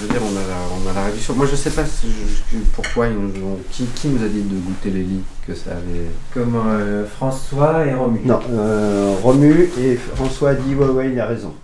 je 0.00 0.06
veux 0.06 0.12
dire, 0.12 0.22
on 0.22 0.36
a 0.36 0.40
la, 0.40 0.56
on 0.74 0.90
a 0.90 0.92
la 0.94 1.06
réduction. 1.06 1.34
Moi, 1.34 1.46
je 1.50 1.56
sais 1.56 1.70
pas 1.70 1.84
si 1.84 2.06
je- 2.08 2.58
pourquoi 2.74 3.08
ils 3.08 3.16
nous 3.18 3.44
ont. 3.44 3.58
Qui, 3.70 3.84
qui 3.86 4.08
nous 4.08 4.24
a 4.24 4.28
dit 4.28 4.40
de 4.42 4.58
goûter 4.58 4.90
les 4.90 5.02
lits 5.02 5.22
Que 5.46 5.54
ça 5.54 5.72
avait? 5.72 6.06
Comme 6.32 6.56
euh, 6.56 7.06
François 7.06 7.84
et 7.84 7.94
Romu. 7.94 8.20
Non, 8.24 8.40
euh, 8.50 9.14
Romu 9.22 9.70
et 9.78 9.96
François 9.96 10.50
a 10.50 10.54
dit 10.54 10.74
ouais 10.74 10.86
ouais 10.88 11.10
il 11.12 11.20
a 11.20 11.26
raison. 11.26 11.54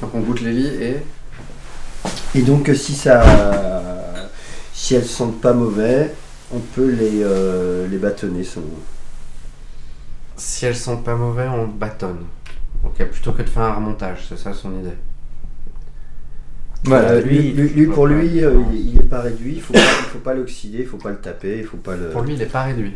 Donc, 0.00 0.10
on 0.14 0.20
goûte 0.20 0.40
les 0.42 0.52
lits 0.52 0.74
et? 0.82 0.96
Et 2.34 2.42
donc 2.42 2.68
euh, 2.68 2.74
si 2.74 2.94
ça, 2.94 3.22
si 4.72 4.94
elles 4.94 5.04
sentent 5.04 5.40
pas 5.40 5.52
mauvais, 5.52 6.14
on 6.54 6.58
peut 6.60 6.88
les 6.90 7.22
euh, 7.22 7.88
les 7.88 7.98
bâtonner. 7.98 8.46
Si 10.36 10.64
elles 10.66 10.76
sont 10.76 10.98
pas 10.98 11.16
mauvais, 11.16 11.48
on 11.48 11.66
bâtonne. 11.66 12.24
Ok, 12.84 13.04
plutôt 13.06 13.32
que 13.32 13.42
de 13.42 13.48
faire 13.48 13.62
un 13.62 13.74
remontage, 13.74 14.26
c'est 14.28 14.38
ça 14.38 14.52
son 14.54 14.70
idée? 14.78 14.94
Voilà, 16.84 17.08
Euh, 17.10 17.20
lui, 17.22 17.52
lui, 17.52 17.68
lui, 17.68 17.86
pour 17.86 18.06
lui, 18.06 18.42
euh, 18.44 18.54
il, 18.72 18.90
il 18.94 18.98
est 19.00 19.02
pas 19.08 19.20
réduit. 19.20 19.54
Il 19.56 19.60
faut 19.62 19.72
pas, 19.74 19.78
il 19.80 20.08
faut 20.12 20.18
pas 20.18 20.34
l'oxyder, 20.34 20.78
il 20.80 20.86
faut 20.86 20.96
pas 20.96 21.10
le 21.10 21.18
taper, 21.18 21.58
il 21.58 21.64
faut 21.64 21.76
pas 21.76 21.94
le. 21.96 22.08
Pour 22.10 22.22
lui, 22.22 22.34
il 22.34 22.42
est 22.42 22.46
pas 22.46 22.62
réduit. 22.64 22.94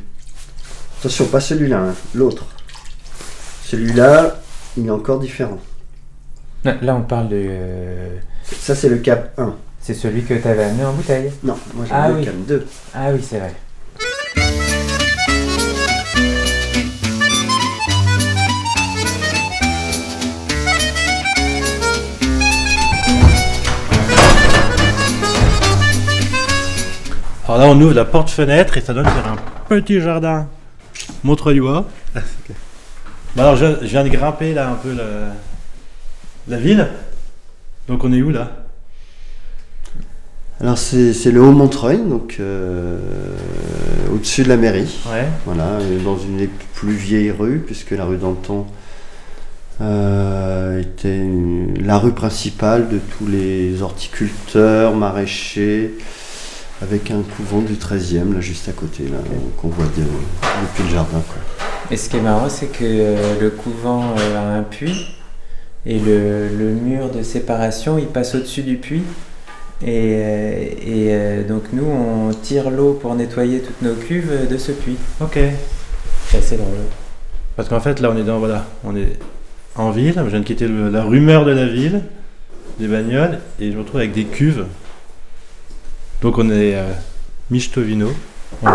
Attention, 1.01 1.27
pas 1.27 1.41
celui-là, 1.41 1.81
hein, 1.81 1.95
l'autre. 2.15 2.47
Celui-là, 3.65 4.41
il 4.77 4.87
est 4.87 4.91
encore 4.91 5.19
différent. 5.19 5.59
Là, 6.65 6.97
on 6.97 7.03
parle 7.03 7.29
de. 7.29 7.37
euh, 7.47 8.17
Ça, 8.45 8.75
c'est 8.75 8.89
le 8.89 8.97
cap 8.97 9.39
1. 9.39 9.55
c'est 9.81 9.93
celui 9.95 10.23
que 10.23 10.33
tu 10.35 10.49
avais 10.49 10.65
amené 10.65 10.85
en 10.85 10.95
bouteille. 10.95 11.31
Non, 11.43 11.57
moi 11.75 11.85
j'ai 11.87 11.93
Ah 11.95 12.09
le 12.09 12.15
oui. 12.17 12.25
cap 12.25 12.35
2. 12.49 12.67
Ah 12.95 13.11
oui, 13.13 13.21
c'est 13.23 13.39
vrai. 13.39 13.55
Alors 27.55 27.69
là, 27.69 27.73
on 27.73 27.81
ouvre 27.81 27.95
la 27.95 28.05
porte-fenêtre 28.05 28.77
et 28.79 28.81
ça 28.81 28.93
donne 28.93 29.07
sur 29.07 29.29
un 29.29 29.37
petit 29.69 30.01
jardin. 30.01 30.49
Bon, 33.37 33.43
alors, 33.43 33.55
je, 33.55 33.77
je 33.83 33.87
viens 33.87 34.03
de 34.03 34.09
grimper 34.09 34.55
là 34.55 34.71
un 34.71 34.75
peu 34.75 34.93
la, 34.93 35.05
la 36.49 36.57
ville. 36.61 36.89
Donc, 37.87 38.03
on 38.03 38.13
est 38.13 38.23
où 38.23 38.31
là? 38.31 38.51
Alors, 40.61 40.77
c'est 40.77 41.31
le 41.31 41.41
Haut-Montreuil, 41.41 41.99
donc 41.99 42.39
euh, 42.41 42.99
au-dessus 44.13 44.43
de 44.43 44.49
la 44.49 44.57
mairie. 44.57 44.93
Ouais. 45.13 45.29
Voilà, 45.47 45.79
dans 46.05 46.19
une 46.19 46.39
des 46.39 46.51
plus 46.75 46.95
vieilles 46.95 47.31
rues, 47.31 47.63
puisque 47.65 47.93
la 47.93 48.05
rue 48.05 48.17
d'Anton 48.17 48.67
euh, 49.81 50.81
était 50.81 51.19
une- 51.19 51.87
la 51.87 51.99
rue 51.99 52.15
principale 52.15 52.89
de 52.89 52.99
tous 52.99 53.29
les 53.29 53.81
horticulteurs, 53.81 54.97
maraîchers, 54.97 55.95
avec 56.85 57.11
un 57.11 57.23
couvent 57.37 57.61
du 57.63 57.75
13e, 57.75 58.35
là 58.35 58.41
juste 58.41 58.69
à 58.69 58.73
côté, 58.73 59.05
là, 59.05 59.19
qu'on 59.61 59.69
voit 59.69 59.87
de- 59.87 60.03
depuis 60.03 60.83
le 60.85 60.91
jardin. 60.91 61.23
quoi. 61.27 61.37
Et 61.91 61.97
ce 61.97 62.09
qui 62.09 62.17
est 62.17 62.21
marrant, 62.21 62.49
c'est 62.49 62.67
que 62.67 62.83
euh, 62.85 63.41
le 63.41 63.51
couvent 63.51 64.15
euh, 64.19 64.37
a 64.39 64.59
un 64.59 64.63
puits 64.63 65.07
et 65.87 65.99
le, 65.99 66.49
le 66.49 66.71
mur 66.73 67.11
de 67.11 67.23
séparation, 67.23 67.99
il 67.99 68.07
passe 68.07 68.35
au-dessus 68.35 68.63
du 68.63 68.77
puits. 68.77 69.03
Et, 69.83 69.87
euh, 70.15 70.63
et, 70.63 71.09
euh, 71.11 71.47
donc 71.49 71.65
nous, 71.73 71.85
on 71.85 72.31
tire 72.33 72.71
l'eau 72.71 72.95
pour 72.95 73.15
nettoyer 73.15 73.61
toutes 73.61 73.83
nos 73.83 73.95
cuves 73.95 74.31
euh, 74.31 74.47
de 74.47 74.57
ce 74.57 74.73
puits. 74.73 74.97
Ok. 75.21 75.39
C'est 76.29 76.39
assez 76.39 76.57
drôle. 76.57 76.69
Parce 77.57 77.69
qu'en 77.69 77.81
fait, 77.81 78.01
là, 78.01 78.11
on 78.15 78.17
est 78.19 78.25
dans. 78.25 78.39
Voilà, 78.39 78.67
on 78.85 78.97
est 78.97 79.19
en 79.77 79.91
ville. 79.91 80.15
Je 80.17 80.23
viens 80.31 80.41
de 80.41 80.45
quitter 80.45 80.69
le- 80.69 80.89
la 80.89 81.03
rumeur 81.05 81.45
de 81.45 81.51
la 81.53 81.67
ville, 81.67 82.01
des 82.79 82.87
bagnoles, 82.89 83.39
et 83.61 83.71
je 83.71 83.77
me 83.77 83.83
retrouve 83.83 84.01
avec 84.01 84.13
des 84.13 84.25
cuves. 84.25 84.65
Donc, 86.25 86.39
on 86.39 86.49
est 86.49 86.75
euh, 86.75 86.91
Michtovino. 87.51 88.09
On 88.63 88.67
est- 88.69 88.73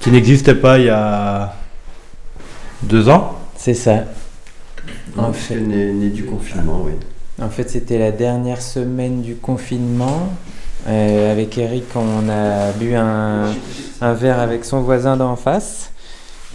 Qui 0.00 0.10
n'existait 0.10 0.54
pas 0.54 0.78
il 0.78 0.86
y 0.86 0.88
a 0.88 1.54
deux 2.82 3.10
ans. 3.10 3.38
C'est 3.58 3.74
ça. 3.74 4.04
En 5.18 5.24
Donc, 5.24 5.34
fait, 5.34 5.54
c'est 5.56 5.60
né, 5.60 5.92
né 5.92 6.08
du 6.08 6.24
confinement, 6.24 6.80
oui. 6.82 6.92
En 7.42 7.50
fait, 7.50 7.68
c'était 7.68 7.98
la 7.98 8.10
dernière 8.10 8.62
semaine 8.62 9.20
du 9.20 9.34
confinement. 9.36 10.30
Euh, 10.88 11.30
avec 11.32 11.58
Eric, 11.58 11.84
on 11.94 12.26
a 12.30 12.72
bu 12.72 12.94
un, 12.94 13.52
un 14.00 14.12
verre 14.14 14.40
avec 14.40 14.64
son 14.64 14.80
voisin 14.80 15.18
d'en 15.18 15.36
face. 15.36 15.90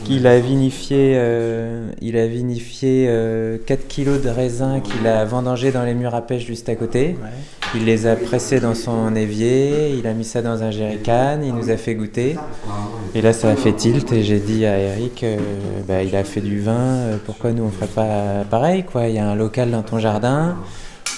Qu'il 0.04 0.28
a 0.28 0.40
vinifié, 0.40 1.14
euh, 1.16 1.90
il 2.02 2.18
a 2.18 2.28
vinifié 2.28 3.06
euh, 3.10 3.58
4 3.66 3.88
kilos 3.88 4.22
de 4.22 4.30
raisins 4.30 4.82
qu'il 4.84 5.06
a 5.08 5.24
vendangé 5.26 5.72
dans 5.72 5.84
les 5.84 5.94
murs 5.94 6.16
à 6.16 6.22
pêche 6.22 6.46
juste 6.46 6.70
à 6.70 6.76
côté. 6.76 7.16
Il 7.76 7.86
les 7.86 8.08
a 8.08 8.16
pressés 8.16 8.60
dans 8.60 8.74
son 8.74 9.16
évier, 9.16 9.96
il 9.98 10.08
a 10.08 10.14
mis 10.14 10.24
ça 10.24 10.42
dans 10.42 10.64
un 10.64 10.72
jerrycan, 10.72 11.40
il 11.44 11.54
nous 11.54 11.70
a 11.70 11.78
fait 11.78 11.94
goûter. 11.94 12.36
Et 13.14 13.22
là, 13.22 13.32
ça 13.34 13.50
a 13.50 13.56
fait 13.56 13.74
tilt 13.74 14.12
et 14.12 14.24
j'ai 14.24 14.40
dit 14.40 14.66
à 14.66 14.78
Eric, 14.78 15.24
euh, 15.24 15.38
bah, 15.88 16.02
il 16.04 16.16
a 16.16 16.24
fait 16.24 16.42
du 16.42 16.60
vin, 16.60 16.72
euh, 16.72 17.18
pourquoi 17.26 17.52
nous 17.52 17.64
on 17.64 17.70
ferait 17.70 17.88
pas 17.88 18.44
pareil 18.50 18.84
quoi? 18.84 19.08
Il 19.08 19.16
y 19.16 19.20
a 19.20 19.28
un 19.28 19.36
local 19.36 19.72
dans 19.72 19.84
ton 19.84 20.00
jardin, 20.00 20.58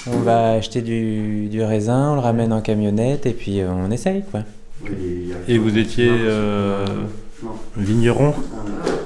on 0.08 0.18
va 0.18 0.52
acheter 0.52 0.82
du, 0.82 1.48
du 1.48 1.64
raisin, 1.64 2.12
on 2.12 2.16
le 2.16 2.22
ramène 2.22 2.52
en 2.52 2.62
camionnette 2.62 3.26
et 3.26 3.34
puis 3.34 3.62
euh, 3.62 3.70
on 3.72 3.92
essaye 3.92 4.24
quoi. 4.30 4.42
Et 5.48 5.58
vous 5.58 5.78
étiez 5.78 6.10
euh, 6.10 6.86
vigneron 7.78 8.34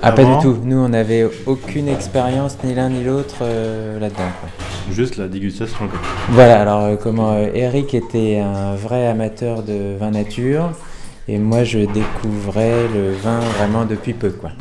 Ah 0.01 0.11
pas 0.11 0.23
du 0.23 0.31
tout, 0.41 0.57
nous 0.63 0.77
on 0.77 0.89
n'avait 0.89 1.27
aucune 1.45 1.87
expérience 1.87 2.57
ni 2.63 2.73
l'un 2.73 2.89
ni 2.89 3.03
l'autre 3.03 3.37
euh, 3.41 3.99
là-dedans. 3.99 4.31
quoi. 4.41 4.49
Juste 4.91 5.17
la 5.17 5.27
dégustation. 5.27 5.87
quoi. 5.87 5.99
Voilà, 6.29 6.61
alors 6.61 6.81
euh, 6.83 6.95
comment 6.95 7.33
euh, 7.33 7.47
Eric 7.53 7.93
était 7.93 8.39
un 8.39 8.75
vrai 8.75 9.07
amateur 9.07 9.63
de 9.63 9.95
vin 9.99 10.11
nature 10.11 10.71
et 11.27 11.37
moi 11.39 11.63
je 11.63 11.79
découvrais 11.79 12.87
le 12.93 13.11
vin 13.13 13.39
vraiment 13.57 13.85
depuis 13.85 14.13
peu 14.13 14.29
quoi. 14.29 14.51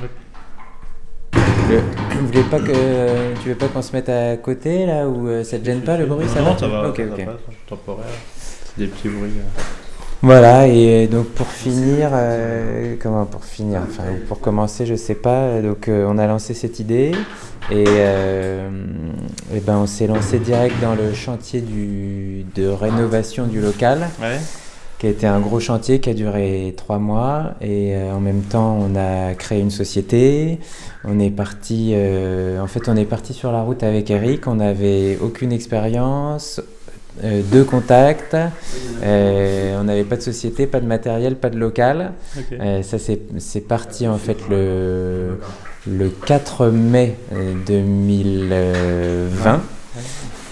Le- 1.68 1.80
vous 2.20 2.26
voulez 2.26 2.42
pas 2.42 2.58
que 2.60 3.34
tu 3.42 3.48
veux 3.48 3.54
pas 3.54 3.68
qu'on 3.68 3.82
se 3.82 3.92
mette 3.92 4.08
à 4.08 4.36
côté 4.36 4.86
là 4.86 5.08
ou 5.08 5.26
euh, 5.28 5.42
ça 5.44 5.58
te 5.58 5.64
gêne 5.64 5.80
pas 5.80 5.96
le 5.96 6.06
bruit 6.06 6.26
ça 6.28 6.40
Non, 6.40 6.52
va 6.52 6.58
ça 6.58 6.68
va. 6.68 6.88
Ok 6.88 6.96
ça 6.98 7.02
ok. 7.04 7.24
passe, 7.24 7.34
temporaire. 7.68 8.04
C'est 8.36 8.78
des 8.82 8.86
petits 8.86 9.08
bruits. 9.08 9.30
euh. 9.38 9.60
Voilà 10.24 10.66
et 10.66 11.06
donc 11.06 11.26
pour 11.26 11.48
finir 11.48 12.08
euh, 12.14 12.96
comment 12.98 13.26
pour 13.26 13.44
finir 13.44 13.82
enfin 13.86 14.04
ou 14.10 14.26
pour 14.26 14.40
commencer 14.40 14.86
je 14.86 14.94
sais 14.94 15.14
pas 15.14 15.60
donc 15.60 15.86
euh, 15.86 16.06
on 16.08 16.16
a 16.16 16.26
lancé 16.26 16.54
cette 16.54 16.80
idée 16.80 17.12
et, 17.70 17.84
euh, 17.86 18.70
et 19.54 19.60
ben 19.60 19.76
on 19.76 19.86
s'est 19.86 20.06
lancé 20.06 20.38
direct 20.38 20.76
dans 20.80 20.94
le 20.94 21.12
chantier 21.12 21.60
du, 21.60 22.46
de 22.54 22.66
rénovation 22.68 23.46
du 23.46 23.60
local. 23.60 24.08
Ouais. 24.18 24.38
qui 24.98 25.08
a 25.08 25.10
été 25.10 25.26
un 25.26 25.40
gros 25.40 25.60
chantier 25.60 26.00
qui 26.00 26.08
a 26.08 26.14
duré 26.14 26.72
trois 26.74 26.98
mois 26.98 27.56
et 27.60 27.94
en 28.10 28.20
même 28.20 28.44
temps 28.44 28.78
on 28.80 28.96
a 28.96 29.34
créé 29.34 29.60
une 29.60 29.70
société. 29.70 30.58
On 31.04 31.20
est 31.20 31.30
parti, 31.30 31.94
en 32.58 32.66
fait 32.66 32.88
on 32.88 32.96
est 32.96 33.04
parti 33.04 33.34
sur 33.34 33.52
la 33.52 33.60
route 33.60 33.82
avec 33.82 34.10
Eric. 34.10 34.46
On 34.46 34.54
n'avait 34.54 35.18
aucune 35.20 35.52
expérience, 35.52 36.62
euh, 37.22 37.42
deux 37.52 37.64
contacts. 37.64 38.36
Euh, 39.02 39.78
on 39.80 39.84
n'avait 39.84 40.04
pas 40.04 40.16
de 40.16 40.22
société, 40.22 40.66
pas 40.66 40.80
de 40.80 40.86
matériel, 40.86 41.36
pas 41.36 41.50
de 41.50 41.58
local. 41.58 42.12
Euh, 42.52 42.82
ça 42.82 42.96
c'est 42.98 43.60
parti 43.60 44.08
en 44.08 44.18
fait 44.18 44.38
le 44.50 45.38
le 45.86 46.08
4 46.08 46.68
mai 46.68 47.14
euh, 47.34 47.52
2020. 47.66 49.60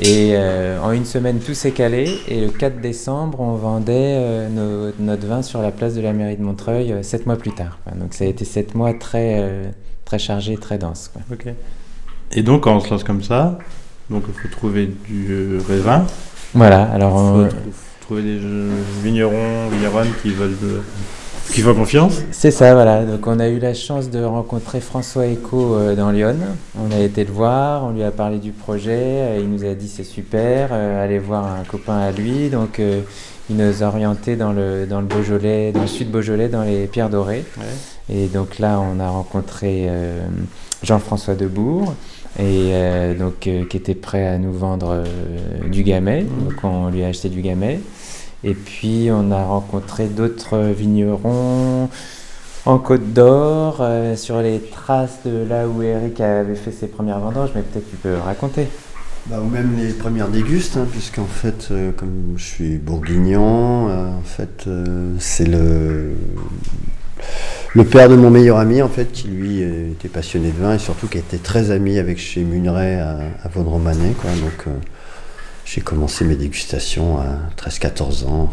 Et 0.00 0.32
euh, 0.34 0.80
en 0.80 0.92
une 0.92 1.04
semaine, 1.04 1.38
tout 1.38 1.54
s'est 1.54 1.70
calé. 1.70 2.18
Et 2.28 2.40
le 2.40 2.48
4 2.50 2.80
décembre, 2.80 3.40
on 3.40 3.54
vendait 3.54 4.16
euh, 4.18 4.48
nos- 4.48 4.92
notre 5.04 5.26
vin 5.26 5.42
sur 5.42 5.62
la 5.62 5.70
place 5.70 5.94
de 5.94 6.00
la 6.00 6.12
mairie 6.12 6.36
de 6.36 6.42
Montreuil 6.42 6.92
euh, 6.92 7.02
sept 7.02 7.26
mois 7.26 7.36
plus 7.36 7.52
tard. 7.52 7.78
quoi. 7.84 7.92
Donc 7.94 8.14
ça 8.14 8.24
a 8.24 8.26
été 8.26 8.44
sept 8.44 8.74
mois 8.74 8.94
très, 8.94 9.38
euh, 9.40 9.64
très 10.04 10.18
chargés, 10.18 10.56
très 10.56 10.78
denses. 10.78 11.10
quoi. 11.12 11.22
Ok. 11.32 11.46
Et 12.32 12.42
donc, 12.42 12.62
quand 12.64 12.74
on 12.76 12.80
se 12.80 12.90
lance 12.90 13.04
comme 13.04 13.22
ça, 13.22 13.58
donc 14.10 14.24
il 14.28 14.34
faut 14.34 14.48
trouver 14.48 14.86
du 14.86 15.26
euh, 15.30 15.60
raisin. 15.68 16.06
Voilà, 16.54 16.82
alors 16.92 17.10
Il 17.12 17.16
on- 17.16 17.44
faut 17.44 17.48
trou- 17.50 17.58
trouver 18.02 18.22
des 18.22 18.38
euh, 18.42 18.68
vignerons, 19.02 19.68
vigneronnes 19.70 20.10
qui 20.22 20.30
veulent 20.30 20.58
de- 20.60 20.82
qui 21.52 21.60
font 21.60 21.74
confiance. 21.74 22.20
c'est 22.30 22.50
ça, 22.50 22.72
voilà. 22.74 23.04
Donc 23.04 23.26
on 23.26 23.38
a 23.40 23.48
eu 23.48 23.58
la 23.58 23.74
chance 23.74 24.10
de 24.10 24.22
rencontrer 24.22 24.80
François 24.80 25.26
Eco 25.26 25.74
euh, 25.76 25.94
dans 25.94 26.10
Lyon. 26.10 26.36
On 26.78 26.90
a 26.94 26.98
été 27.00 27.24
le 27.24 27.32
voir, 27.32 27.84
on 27.84 27.90
lui 27.90 28.02
a 28.02 28.10
parlé 28.10 28.38
du 28.38 28.52
projet. 28.52 28.90
euh, 28.92 29.38
il 29.40 29.48
nous 29.50 29.64
a 29.64 29.74
dit 29.74 29.88
c'est 29.88 30.04
super, 30.04 30.68
euh, 30.72 31.04
allez 31.04 31.18
voir 31.18 31.44
un 31.46 31.64
copain 31.64 31.98
à 31.98 32.10
lui. 32.10 32.48
Donc 32.50 32.80
euh, 32.80 33.00
il 33.50 33.56
nous 33.56 33.82
a 33.82 33.86
orientés 33.86 34.36
dans 34.36 34.52
le, 34.52 34.86
dans 34.86 35.00
le 35.00 35.06
Beaujolais, 35.06 35.72
dans 35.72 35.82
le 35.82 35.86
sud 35.88 36.10
Beaujolais, 36.10 36.48
dans 36.48 36.62
les 36.62 36.86
Pierres 36.86 37.10
Dorées. 37.10 37.44
Et 38.08 38.26
donc 38.26 38.58
là, 38.58 38.80
on 38.80 39.00
a 39.00 39.08
rencontré 39.08 39.86
euh, 39.88 40.20
Jean-François 40.82 41.34
Debourg, 41.34 41.94
et 42.38 42.70
euh, 42.72 43.14
donc 43.14 43.46
euh, 43.46 43.66
qui 43.66 43.76
était 43.76 43.94
prêt 43.94 44.26
à 44.26 44.38
nous 44.38 44.52
vendre 44.52 45.04
euh, 45.04 45.68
du 45.68 45.82
gamay. 45.82 46.22
Donc 46.22 46.64
on 46.64 46.88
lui 46.88 47.04
a 47.04 47.08
acheté 47.08 47.28
du 47.28 47.42
gamay. 47.42 47.80
Et 48.44 48.54
puis 48.54 49.08
on 49.12 49.30
a 49.30 49.44
rencontré 49.44 50.06
d'autres 50.06 50.58
vignerons 50.58 51.88
en 52.64 52.78
Côte 52.78 53.12
d'Or, 53.12 53.84
sur 54.16 54.40
les 54.40 54.60
traces 54.60 55.18
de 55.24 55.44
là 55.48 55.66
où 55.68 55.82
Eric 55.82 56.20
avait 56.20 56.54
fait 56.54 56.72
ses 56.72 56.86
premières 56.86 57.20
vendanges. 57.20 57.50
Mais 57.54 57.62
peut-être 57.62 57.88
tu 57.90 57.96
peux 57.96 58.16
raconter. 58.16 58.66
Bah, 59.26 59.36
ou 59.40 59.48
même 59.48 59.76
les 59.76 59.92
premières 59.92 60.28
dégustes, 60.28 60.76
hein, 60.76 60.86
puisqu'en 60.90 61.26
fait, 61.26 61.72
comme 61.96 62.34
je 62.36 62.44
suis 62.44 62.78
bourguignon, 62.78 63.86
en 63.88 64.22
fait, 64.24 64.68
c'est 65.20 65.46
le, 65.46 66.14
le 67.74 67.84
père 67.84 68.08
de 68.08 68.16
mon 68.16 68.30
meilleur 68.30 68.58
ami, 68.58 68.82
en 68.82 68.88
fait, 68.88 69.12
qui 69.12 69.28
lui 69.28 69.62
euh, 69.62 69.92
était 69.92 70.08
passionné 70.08 70.50
de 70.50 70.62
vin 70.62 70.74
et 70.74 70.78
surtout 70.78 71.06
qui 71.06 71.18
était 71.18 71.38
très 71.38 71.70
ami 71.70 71.98
avec 71.98 72.18
chez 72.18 72.42
Muneret 72.42 73.00
à, 73.00 73.18
à 73.42 73.48
Vaudremannais, 73.48 74.12
quoi. 74.20 74.30
Donc, 74.30 74.66
euh, 74.66 74.70
j'ai 75.64 75.80
commencé 75.80 76.24
mes 76.24 76.34
dégustations 76.34 77.18
à 77.18 77.38
13-14 77.56 78.26
ans, 78.26 78.50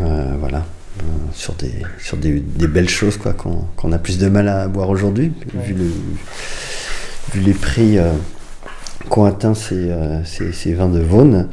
euh, 0.00 0.34
voilà, 0.38 0.58
euh, 0.58 1.02
sur 1.32 1.54
des, 1.54 1.72
sur 1.98 2.16
des, 2.16 2.38
des 2.38 2.68
belles 2.68 2.88
choses, 2.88 3.16
quoi, 3.16 3.32
qu'on 3.32 3.92
a 3.92 3.98
plus 3.98 4.18
de 4.18 4.28
mal 4.28 4.46
à 4.48 4.68
boire 4.68 4.90
aujourd'hui, 4.90 5.32
vu, 5.54 5.74
le, 5.74 5.90
vu 7.34 7.40
les 7.40 7.54
prix. 7.54 7.98
qu'ont 9.08 9.24
atteint 9.24 9.54
ces, 9.54 9.90
ces, 10.24 10.52
ces 10.52 10.74
vins 10.74 10.88
de 10.88 11.00
Vaune. 11.00 11.48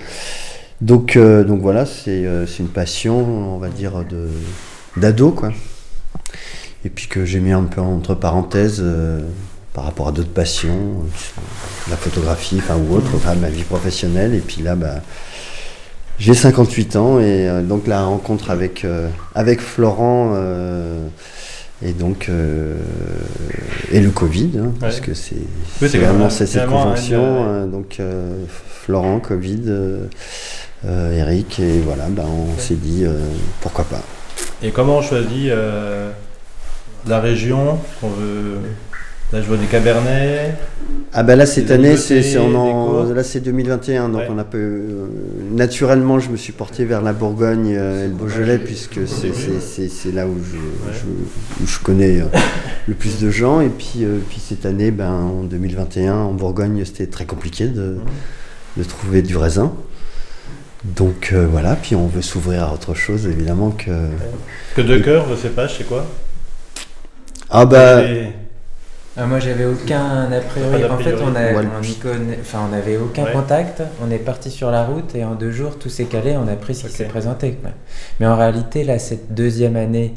Donc, 0.82 1.18
donc 1.18 1.62
voilà, 1.62 1.86
c'est 1.88 2.26
c'est 2.46 2.60
une 2.60 2.70
passion, 2.70 3.56
on 3.56 3.58
va 3.58 3.70
dire, 3.70 4.06
de 4.06 4.28
d'ado, 4.96 5.32
quoi. 5.32 5.52
Et 6.86 6.90
puis 6.90 7.08
que 7.08 7.26
j'ai 7.26 7.40
mis 7.40 7.52
un 7.52 7.64
peu 7.64 7.82
entre 7.82 8.16
parenthèses 8.16 8.80
euh, 8.82 9.22
par 9.74 9.84
rapport 9.84 10.08
à 10.08 10.12
d'autres 10.12 10.30
passions, 10.30 11.04
la 11.90 11.98
photographie, 11.98 12.58
enfin 12.60 12.78
ou 12.78 12.96
autre, 12.96 13.12
enfin 13.16 13.36
ma 13.36 13.50
vie 13.50 13.64
professionnelle. 13.64 14.34
Et 14.34 14.40
puis 14.40 14.62
là, 14.62 14.76
bah, 14.76 15.02
j'ai 16.20 16.34
58 16.34 16.96
ans 16.96 17.20
et 17.20 17.50
euh, 17.50 17.62
donc 17.62 17.86
la 17.86 18.04
rencontre 18.04 18.50
avec, 18.50 18.86
euh, 18.86 19.10
avec 19.36 19.60
Florent 19.60 20.36
et 21.82 21.94
donc 21.94 22.30
et 23.92 24.00
le 24.02 24.10
Covid, 24.10 24.52
hein, 24.60 24.74
parce 24.82 25.00
que 25.00 25.14
c'est 25.14 25.38
vraiment 25.80 26.30
c'est 26.30 26.46
cette 26.46 26.66
convention. 26.66 27.68
donc 27.68 28.02
Florent, 28.84 29.20
Covid, 29.20 29.64
Eric, 30.86 31.60
et 31.60 31.80
voilà, 31.80 32.08
bah, 32.10 32.26
on 32.28 32.58
s'est 32.60 32.76
dit 32.76 33.06
pourquoi 33.62 33.86
pas. 33.86 34.02
Et 34.62 34.72
comment 34.72 34.98
on 34.98 35.02
choisit 35.02 35.52
euh, 37.06 37.10
la 37.10 37.20
région 37.20 37.78
qu'on 38.02 38.10
veut 38.10 38.58
Là, 39.32 39.44
je 39.44 39.48
vois 39.48 39.58
des 39.58 39.68
cabernets. 39.68 40.56
Ah 41.14 41.22
bah 41.22 41.36
là 41.36 41.46
cette 41.46 41.70
année 41.70 41.98
c'est 41.98 42.36
en- 42.40 43.04
là 43.14 43.24
c'est 43.24 43.42
2021 43.42 44.10
donc 44.10 44.22
Ouais. 44.22 44.28
on 44.32 44.40
a 44.40 44.44
peu 44.44 44.58
euh, 44.58 45.06
naturellement 45.52 46.20
je 46.20 46.30
me 46.32 46.36
suis 46.38 46.52
porté 46.52 46.84
vers 46.84 47.04
la 47.04 47.14
Bourgogne 47.14 47.76
euh, 47.78 48.06
et 48.06 48.08
le 48.08 48.14
Beaujolais 48.16 48.58
puisque 48.58 49.00
c'est 49.08 50.12
là 50.14 50.26
où 50.26 50.36
je, 50.44 50.58
je- 50.94 51.64
où 51.64 51.68
je 51.68 51.78
connais 51.80 52.22
euh, 52.22 52.26
le 52.88 52.96
plus 52.96 53.20
de 53.20 53.30
gens. 53.30 53.62
Et 53.62 53.70
puis 53.70 53.98
euh, 54.04 54.18
puis 54.30 54.40
cette 54.40 54.66
année 54.66 54.90
ben 54.90 55.12
en 55.12 55.44
2021 55.44 56.12
en 56.16 56.34
Bourgogne 56.34 56.84
c'était 56.84 57.06
très 57.06 57.26
compliqué 57.26 57.68
de, 57.68 57.98
de 58.78 58.84
trouver 58.84 59.22
du 59.22 59.38
raisin. 59.38 59.72
Donc 60.84 61.32
euh, 61.34 61.46
voilà 61.50 61.76
puis 61.76 61.96
on 61.96 62.08
veut 62.08 62.24
s'ouvrir 62.24 62.64
à 62.64 62.74
autre 62.74 62.96
chose 62.96 63.28
évidemment 63.28 63.70
que 63.70 63.92
Que 64.76 64.82
de 64.82 64.98
cœur, 64.98 65.26
vos 65.28 65.36
cépages, 65.36 65.76
c'est 65.78 65.88
quoi 65.88 66.08
ah 67.50 67.66
bah 67.66 68.04
Et- 68.04 68.28
Ah, 69.18 69.26
moi, 69.26 69.40
j'avais 69.40 69.66
aucun 69.66 70.32
a 70.32 70.40
priori. 70.40 70.86
En 70.86 70.98
fait, 70.98 71.14
on 71.22 71.36
a- 71.36 72.40
enfin, 72.40 72.60
on 72.66 72.72
n'avait 72.72 72.96
aucun 72.96 73.26
Ouais. 73.26 73.34
contact. 73.34 73.84
On 74.02 74.10
est 74.12 74.18
parti 74.20 74.50
sur 74.50 74.72
la 74.72 74.86
route 74.86 75.14
et 75.14 75.26
en 75.26 75.36
deux 75.36 75.52
jours, 75.52 75.78
tout 75.78 75.90
s'est 75.90 76.06
calé. 76.06 76.38
On 76.38 76.48
a 76.48 76.56
pris 76.56 76.74
ce 76.74 76.88
qui 76.88 76.94
s'est 76.94 77.04
présenté. 77.06 77.52
quoi. 77.62 77.72
Mais 78.22 78.28
en 78.28 78.38
réalité, 78.38 78.86
là, 78.86 78.98
cette 78.98 79.34
deuxième 79.34 79.76
année, 79.76 80.14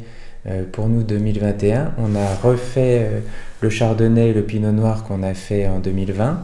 euh, 0.47 0.63
pour 0.71 0.87
nous 0.87 1.03
2021, 1.03 1.91
on 1.97 2.15
a 2.15 2.47
refait 2.47 2.99
euh, 3.01 3.19
le 3.59 3.69
chardonnay 3.69 4.29
et 4.29 4.33
le 4.33 4.43
pinot 4.43 4.71
noir 4.71 5.03
qu'on 5.03 5.21
a 5.23 5.33
fait 5.33 5.67
en 5.67 5.79
2020 5.79 6.39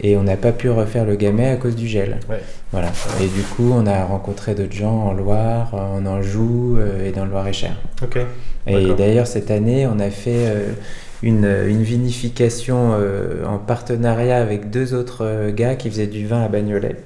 et 0.00 0.16
on 0.16 0.22
n'a 0.22 0.36
pas 0.36 0.52
pu 0.52 0.70
refaire 0.70 1.04
le 1.04 1.16
gamay 1.16 1.48
à 1.48 1.56
cause 1.56 1.76
du 1.76 1.86
gel. 1.86 2.18
Ouais. 2.28 2.40
Voilà. 2.72 2.88
Et 3.22 3.26
du 3.26 3.42
coup, 3.42 3.70
on 3.72 3.86
a 3.86 4.04
rencontré 4.04 4.54
d'autres 4.54 4.72
gens 4.72 5.06
en 5.08 5.12
Loire, 5.12 5.74
en 5.74 6.04
Anjou 6.06 6.76
euh, 6.78 7.06
et 7.06 7.12
dans 7.12 7.24
le 7.24 7.30
Loir-et-Cher. 7.30 7.72
Ok. 8.02 8.18
Et 8.66 8.94
d'ailleurs, 8.94 9.26
cette 9.26 9.50
année, 9.50 9.86
on 9.86 9.98
a 9.98 10.10
fait 10.10 10.46
euh, 10.46 10.72
une, 11.22 11.44
une 11.68 11.82
vinification 11.82 12.92
euh, 12.92 13.44
en 13.44 13.58
partenariat 13.58 14.38
avec 14.40 14.70
deux 14.70 14.94
autres 14.94 15.24
euh, 15.24 15.52
gars 15.52 15.74
qui 15.74 15.90
faisaient 15.90 16.06
du 16.06 16.26
vin 16.26 16.42
à 16.42 16.48
Bagnolet, 16.48 16.96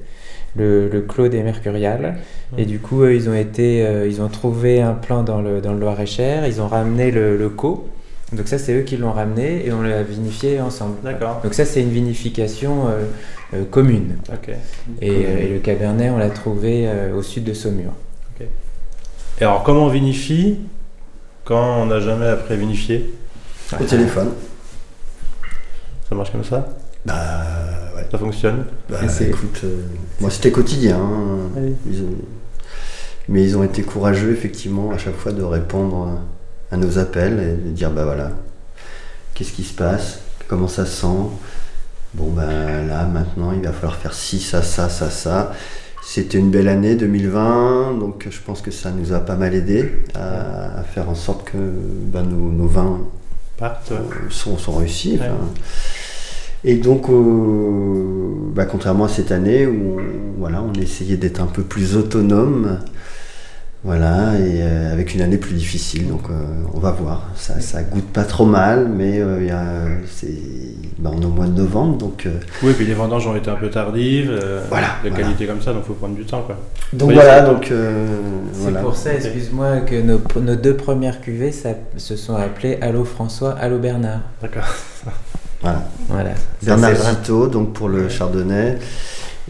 le, 0.54 0.88
le 0.88 1.00
Claude 1.00 1.34
et 1.34 1.42
Mercurial. 1.42 2.16
Et 2.58 2.64
du 2.66 2.78
coup, 2.78 3.02
eux, 3.02 3.14
ils 3.14 3.28
ont 3.28 3.34
été, 3.34 3.84
euh, 3.84 4.06
ils 4.06 4.20
ont 4.20 4.28
trouvé 4.28 4.82
un 4.82 4.92
plan 4.92 5.22
dans 5.22 5.40
le, 5.40 5.60
dans 5.60 5.72
le 5.72 5.80
Loir-et-Cher, 5.80 6.46
ils 6.46 6.60
ont 6.60 6.68
ramené 6.68 7.10
le, 7.10 7.36
le 7.36 7.48
co. 7.48 7.88
Donc 8.36 8.48
ça, 8.48 8.58
c'est 8.58 8.74
eux 8.78 8.82
qui 8.82 8.96
l'ont 8.96 9.12
ramené 9.12 9.66
et 9.66 9.72
on 9.72 9.82
l'a 9.82 10.02
vinifié 10.02 10.60
ensemble. 10.60 10.96
D'accord. 11.02 11.40
Donc 11.42 11.54
ça, 11.54 11.64
c'est 11.64 11.80
une 11.82 11.90
vinification 11.90 12.88
euh, 12.88 13.04
euh, 13.54 13.64
commune. 13.70 14.16
Ok. 14.32 14.50
Et, 15.00 15.10
euh, 15.10 15.38
et 15.40 15.48
le 15.48 15.58
Cabernet, 15.60 16.10
on 16.10 16.18
l'a 16.18 16.30
trouvé 16.30 16.86
euh, 16.86 17.14
au 17.14 17.22
sud 17.22 17.44
de 17.44 17.54
Saumur. 17.54 17.92
Et 19.38 19.44
alors, 19.44 19.62
comment 19.64 19.84
on 19.84 19.88
vinifie 19.88 20.58
quand 21.44 21.82
on 21.82 21.86
n'a 21.86 22.00
jamais 22.00 22.26
après 22.26 22.56
vinifié 22.56 23.12
au 23.78 23.84
téléphone 23.84 24.30
Ça 26.08 26.14
marche 26.14 26.32
comme 26.32 26.44
ça 26.44 26.68
bah 27.04 27.14
ouais 27.94 28.06
Ça 28.10 28.18
fonctionne 28.18 28.64
Bah, 28.88 28.98
écoute, 29.20 29.60
euh, 29.64 29.82
moi 30.20 30.30
c'était 30.30 30.50
quotidien. 30.50 30.96
hein. 30.98 31.50
Oui. 31.56 31.74
Ils 31.90 32.02
ont- 32.02 32.16
Mais 33.28 33.42
ils 33.44 33.56
ont 33.58 33.62
été 33.62 33.82
courageux 33.82 34.32
effectivement 34.32 34.90
à 34.90 34.98
chaque 34.98 35.16
fois 35.16 35.32
de 35.32 35.42
répondre 35.42 36.18
à 36.70 36.76
nos 36.76 36.98
appels 36.98 37.38
et 37.38 37.68
de 37.68 37.70
dire 37.72 37.90
bah 37.90 38.04
voilà, 38.04 38.30
qu'est-ce 39.34 39.52
qui 39.52 39.64
se 39.64 39.74
passe, 39.74 40.20
comment 40.48 40.68
ça 40.68 40.86
sent? 40.86 41.06
Bon 42.14 42.30
bah 42.30 42.82
là 42.86 43.04
maintenant 43.06 43.52
il 43.52 43.62
va 43.62 43.72
falloir 43.72 43.96
faire 43.96 44.14
ci, 44.14 44.40
ça, 44.40 44.62
ça, 44.62 44.88
ça, 44.88 45.10
ça. 45.10 45.52
C'était 46.02 46.38
une 46.38 46.50
belle 46.52 46.68
année 46.68 46.94
2020, 46.94 47.98
donc 47.98 48.28
je 48.30 48.38
pense 48.40 48.60
que 48.62 48.70
ça 48.70 48.92
nous 48.92 49.12
a 49.12 49.18
pas 49.18 49.34
mal 49.34 49.54
aidé 49.54 49.90
à, 50.14 50.78
à 50.78 50.82
faire 50.84 51.08
en 51.10 51.16
sorte 51.16 51.44
que 51.50 51.58
bah, 51.58 52.22
nos, 52.22 52.52
nos 52.52 52.68
vins 52.68 53.00
Partent. 53.56 53.90
euh, 53.92 53.98
sont, 54.30 54.56
sont 54.56 54.76
réussis. 54.76 55.18
Ouais. 55.20 55.30
Et 56.64 56.76
donc, 56.76 57.08
euh, 57.08 58.34
bah, 58.54 58.66
contrairement 58.66 59.04
à 59.06 59.08
cette 59.08 59.32
année 59.32 59.66
où 59.66 59.98
on, 59.98 60.38
voilà, 60.40 60.62
on 60.62 60.72
essayait 60.74 61.16
d'être 61.16 61.40
un 61.40 61.46
peu 61.46 61.62
plus 61.62 61.96
autonome, 61.96 62.78
voilà, 63.86 64.34
et 64.38 64.62
euh, 64.62 64.92
avec 64.92 65.14
une 65.14 65.20
année 65.22 65.36
plus 65.38 65.54
difficile. 65.54 66.08
Donc, 66.08 66.22
euh, 66.28 66.34
on 66.74 66.78
va 66.80 66.90
voir. 66.90 67.30
Ça, 67.36 67.60
ça 67.60 67.82
goûte 67.82 68.08
pas 68.12 68.24
trop 68.24 68.44
mal, 68.44 68.88
mais 68.88 69.20
euh, 69.20 69.44
y 69.44 69.50
a- 69.50 69.86
bah, 70.98 71.10
on 71.14 71.20
est 71.22 71.24
au 71.24 71.28
mois 71.30 71.46
de 71.46 71.52
novembre, 71.56 71.96
donc, 71.96 72.26
euh, 72.26 72.30
Oui, 72.64 72.72
puis 72.76 72.84
les 72.84 72.94
vendanges 72.94 73.26
ont 73.28 73.36
été 73.36 73.48
un 73.48 73.54
peu 73.54 73.70
tardives. 73.70 74.30
euh, 74.30 74.64
Voilà, 74.68 74.88
De 75.04 75.08
voilà. 75.10 75.24
qualité 75.24 75.46
comme 75.46 75.62
ça, 75.62 75.72
donc 75.72 75.82
il 75.84 75.88
faut 75.88 75.94
prendre 75.94 76.16
du 76.16 76.24
temps. 76.24 76.42
Quoi. 76.42 76.56
donc 76.92 77.12
voilà. 77.12 77.40
c'est- 77.46 77.52
Donc, 77.52 77.70
euh, 77.70 78.06
C'est 78.52 78.60
voilà. 78.62 78.80
pour 78.80 78.96
ça, 78.96 79.14
excuse-moi, 79.14 79.78
que 79.80 80.00
nos, 80.02 80.20
nos 80.40 80.56
deux 80.56 80.74
premières 80.76 81.20
cuvées 81.20 81.52
ça, 81.52 81.70
se 81.96 82.16
sont 82.16 82.34
appelées 82.34 82.78
Allô 82.80 83.04
François, 83.04 83.52
Allô 83.52 83.78
Bernard. 83.78 84.20
D'accord. 84.42 84.64
Voilà. 85.62 85.82
Voilà. 86.08 86.30
Bernard. 86.62 86.94
Zito, 86.96 87.46
donc 87.48 87.72
pour 87.72 87.88
le 87.88 88.08
chardonnay, 88.08 88.78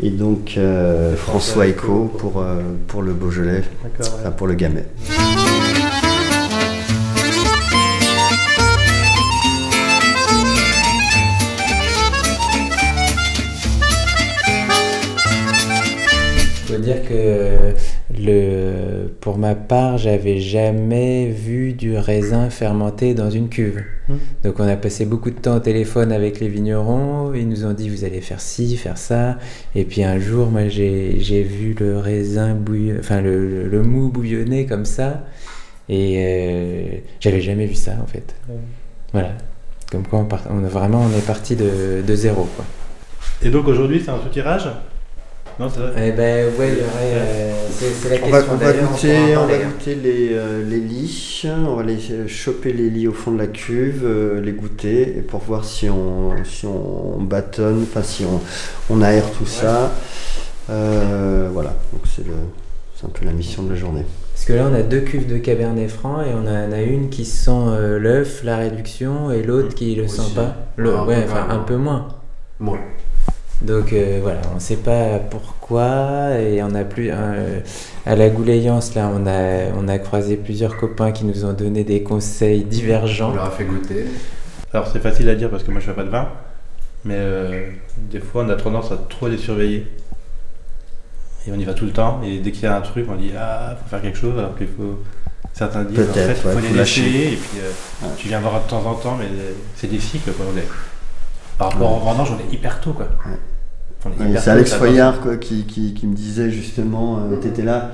et 0.03 0.11
donc 0.11 0.55
euh, 0.57 1.17
François 1.17 1.67
Eco 1.67 2.13
pour, 2.19 2.41
euh, 2.41 2.63
pour 2.87 3.03
le 3.03 3.13
Beaujolais, 3.13 3.63
enfin 4.01 4.31
pour 4.31 4.47
le 4.47 4.55
Gamay. 4.55 4.85
dire 16.87 17.03
que 17.03 17.75
le, 18.19 19.09
pour 19.21 19.39
ma 19.39 19.55
part, 19.55 19.99
j'avais 19.99 20.39
jamais 20.39 21.29
vu 21.29 21.73
du 21.73 21.97
raisin 21.97 22.51
fermenté 22.51 23.15
dans 23.15 23.31
une 23.31 23.49
cuve. 23.49 23.83
Hmm. 24.09 24.15
Donc 24.45 24.61
on 24.61 24.67
a 24.69 24.77
passé 24.77 25.05
beaucoup 25.07 25.31
de 25.31 25.37
temps 25.39 25.57
au 25.57 25.61
téléphone 25.61 26.13
avec 26.13 26.41
les 26.41 26.49
vignerons. 26.49 27.33
Ils 27.35 27.49
nous 27.49 27.65
ont 27.65 27.73
dit 27.73 27.89
vous 27.89 28.05
allez 28.05 28.21
faire 28.21 28.41
ci, 28.41 28.77
faire 28.77 28.99
ça. 28.99 29.39
Et 29.75 29.85
puis 29.85 30.03
un 30.05 30.19
jour, 30.19 30.49
moi 30.51 30.69
j'ai 30.69 31.19
j'ai 31.21 31.43
vu 31.43 31.75
le 31.79 31.99
raisin 31.99 32.55
bouillon, 32.55 32.97
enfin 33.01 33.21
le, 33.21 33.49
le- 33.49 33.69
le 33.69 33.83
mou 33.83 34.09
bouillonner 34.11 34.67
comme 34.67 34.85
ça. 34.85 35.25
Et 35.89 36.15
euh, 36.19 36.83
j'avais 37.21 37.41
jamais 37.41 37.67
vu 37.67 37.75
ça 37.75 37.93
en 38.03 38.07
fait. 38.07 38.35
Voilà. 39.13 39.31
Comme 39.91 40.05
quoi 40.07 40.19
on, 40.19 40.25
part- 40.25 40.43
on 40.51 40.65
a 40.65 40.69
vraiment 40.69 41.03
on 41.03 41.17
est 41.17 41.25
parti 41.27 41.55
de, 41.55 42.03
de 42.07 42.15
zéro 42.15 42.49
quoi. 42.57 42.65
Et 43.43 43.51
donc 43.51 43.69
aujourd'hui, 43.69 44.01
c'est 44.05 44.11
un 44.11 44.19
sous-tirage 44.21 44.69
Non, 45.59 45.71
c'est 45.71 45.81
ça 45.81 45.91
Eh 45.97 46.13
ben 46.13 46.47
ouais, 46.59 46.69
il 46.73 46.79
y 46.79 46.81
aurait. 46.83 47.15
euh, 47.15 47.53
c'est 47.71 47.87
c'est 47.91 48.09
la 48.21 48.27
On 48.27 48.31
va, 48.31 48.39
question 48.43 48.55
on 48.55 48.57
va 48.59 48.73
goûter, 48.75 49.37
on 49.39 49.47
va 49.47 49.57
goûter 49.59 49.95
les, 49.95 50.29
euh, 50.33 50.63
les 50.69 50.81
lits, 50.81 51.43
on 51.47 51.77
va 51.77 51.83
les 51.83 51.99
euh, 52.13 52.29
choper 52.29 52.73
les 52.75 52.91
lits 52.91 53.09
au 53.09 53.13
fond 53.15 53.33
de 53.33 53.39
la 53.39 53.47
cuve, 53.47 54.03
euh, 54.05 54.41
les 54.43 54.53
goûter 54.53 55.17
et 55.17 55.23
pour 55.23 55.41
voir 55.41 55.65
si 55.65 55.89
on, 55.89 56.33
si 56.45 56.67
on 56.67 57.19
bâtonne, 57.23 57.83
enfin 57.85 58.03
si 58.03 58.25
on, 58.27 58.41
on 58.95 59.01
aère 59.01 59.31
tout 59.33 59.47
ça. 59.47 59.93
Euh, 60.69 61.49
voilà, 61.53 61.71
donc 61.93 62.03
c'est 62.05 62.27
le- 62.27 62.33
c'est 62.95 63.07
un 63.07 63.11
peu 63.11 63.25
la 63.25 63.33
mission 63.33 63.63
de 63.63 63.71
la 63.71 63.77
journée. 63.77 64.05
Parce 64.35 64.45
que 64.47 64.53
là, 64.53 64.67
on 64.71 64.75
a 64.75 64.83
deux 64.83 65.01
cuves 65.01 65.27
de 65.27 65.39
Cabernet 65.39 65.89
Franc 65.91 66.21
et 66.23 66.35
on 66.35 66.47
en 66.47 66.73
a 66.73 66.83
une 66.83 67.09
qui 67.09 67.25
sent 67.25 67.51
euh, 67.51 67.99
l'œuf, 67.99 68.43
la 68.45 68.57
réduction, 68.59 69.31
et 69.31 69.43
l'autre 69.43 69.75
qui 69.75 69.95
le 69.95 70.05
Aussi. 70.05 70.17
sent 70.17 70.35
pas. 70.35 70.55
Le, 70.77 70.95
Ah, 70.95 71.05
ouais, 71.05 71.15
un 71.15 71.23
peu 71.23 71.33
enfin 71.33 71.47
moins. 71.47 71.55
un 71.55 71.59
peu 71.61 71.77
moins. 71.77 72.09
Moins. 72.59 72.79
Donc 73.63 73.93
euh, 73.93 74.19
voilà, 74.23 74.41
on 74.53 74.57
ne 74.57 74.61
sait 74.61 74.77
pas 74.77 75.19
pourquoi 75.19 76.39
et 76.39 76.63
on 76.63 76.75
a 76.75 76.85
plus 76.85 77.11
euh, 77.11 77.61
à 78.05 78.15
la 78.15 78.29
Goulayance 78.29 78.95
là, 78.95 79.11
on 79.15 79.27
a 79.27 79.73
on 79.77 79.89
a 79.89 79.99
croisé 79.99 80.37
plusieurs 80.37 80.77
copains 80.77 81.11
qui 81.11 81.25
nous 81.25 81.45
ont 81.47 81.55
donné 81.55 81.83
des 81.83 82.03
conseils 82.03 82.65
On 82.67 82.69
divergents. 82.69 83.35
leur 83.35 83.45
a 83.47 83.51
fait 83.51 83.65
goûter. 83.65 84.05
Alors 84.75 84.87
c'est 84.93 85.01
facile 85.01 85.29
à 85.31 85.35
dire 85.35 85.49
parce 85.49 85.63
que 85.63 85.71
moi 85.71 85.81
je 85.81 85.87
fais 85.87 85.95
pas 85.95 86.05
de 86.05 86.11
vin, 86.11 86.29
mais 87.07 87.15
euh, 87.17 87.71
des 87.97 88.21
fois 88.21 88.45
on 88.45 88.49
a 88.51 88.57
tendance 88.57 88.93
à 88.93 88.99
trop 89.09 89.27
les 89.29 89.39
surveiller. 89.39 89.87
Et 91.49 91.53
on 91.53 91.59
y 91.59 91.65
va 91.65 91.75
tout 91.75 91.85
le 91.87 91.93
temps, 91.93 92.21
et 92.25 92.41
dès 92.41 92.51
qu'il 92.51 92.65
y 92.65 92.67
a 92.67 92.77
un 92.77 92.81
truc, 92.81 93.07
on 93.09 93.15
dit 93.15 93.31
Ah, 93.39 93.77
faut 93.81 93.89
faire 93.89 94.03
quelque 94.03 94.19
chose, 94.19 94.37
alors 94.37 94.57
qu'il 94.59 94.67
faut. 94.67 95.01
Certains 95.55 95.85
disent 95.85 96.01
En 96.01 96.13
Peut-être, 96.13 96.27
fait, 96.27 96.35
faut 96.35 96.49
ouais, 96.49 96.61
les 96.61 96.69
faut 96.69 96.75
lâcher. 96.75 97.33
et 97.33 97.37
puis 97.37 97.61
euh, 97.61 98.07
tu 98.19 98.27
viens 98.29 98.41
voir 98.41 98.63
de 98.65 98.69
temps 98.69 98.85
en 98.85 98.95
temps, 98.95 99.17
mais 99.19 99.27
c'est 99.77 99.87
des 99.87 100.01
cycles 100.01 100.33
quoi. 100.33 100.45
On 100.53 100.59
est... 100.59 100.67
Par 101.59 101.73
rapport 101.73 101.93
au 101.97 102.05
vendange, 102.05 102.33
on 102.33 102.39
est 102.39 102.55
hyper 102.55 102.81
tôt 102.81 102.93
quoi. 102.93 103.09
Ouais. 103.27 104.11
Ouais, 104.21 104.39
c'est 104.39 104.51
Alex 104.51 104.75
Foyard 104.75 105.21
quoi, 105.21 105.37
qui, 105.37 105.65
qui, 105.65 105.93
qui 105.95 106.07
me 106.07 106.15
disait 106.15 106.51
justement, 106.51 107.19
euh, 107.19 107.37
t'étais 107.37 107.63
là. 107.63 107.93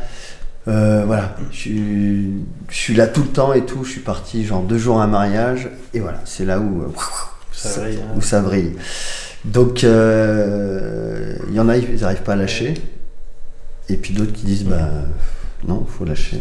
Euh, 0.68 1.04
voilà, 1.06 1.36
je 1.50 1.56
suis, 1.56 2.30
je 2.68 2.76
suis 2.76 2.94
là 2.94 3.06
tout 3.06 3.22
le 3.22 3.28
temps 3.28 3.52
et 3.52 3.64
tout. 3.64 3.82
Je 3.84 3.90
suis 3.92 4.00
parti 4.00 4.44
genre 4.44 4.62
deux 4.62 4.78
jours 4.78 5.00
à 5.00 5.04
un 5.04 5.08
mariage 5.08 5.70
et 5.94 6.00
voilà, 6.00 6.20
c'est 6.24 6.44
là 6.44 6.60
où, 6.60 6.82
euh, 6.82 6.88
Ça 7.52 7.80
brille, 7.80 7.98
hein. 8.02 8.14
où 8.16 8.20
ça 8.20 8.40
brille. 8.40 8.74
Donc 9.44 9.84
euh, 9.84 11.34
il 11.48 11.54
y 11.54 11.60
en 11.60 11.68
a, 11.68 11.76
ils 11.76 12.00
n'arrivent 12.00 12.22
pas 12.22 12.34
à 12.34 12.36
lâcher. 12.36 12.74
Et 13.88 13.96
puis 13.96 14.14
d'autres 14.14 14.32
qui 14.32 14.44
disent 14.44 14.64
bah 14.64 14.88
non, 15.66 15.84
faut 15.86 16.04
lâcher. 16.04 16.40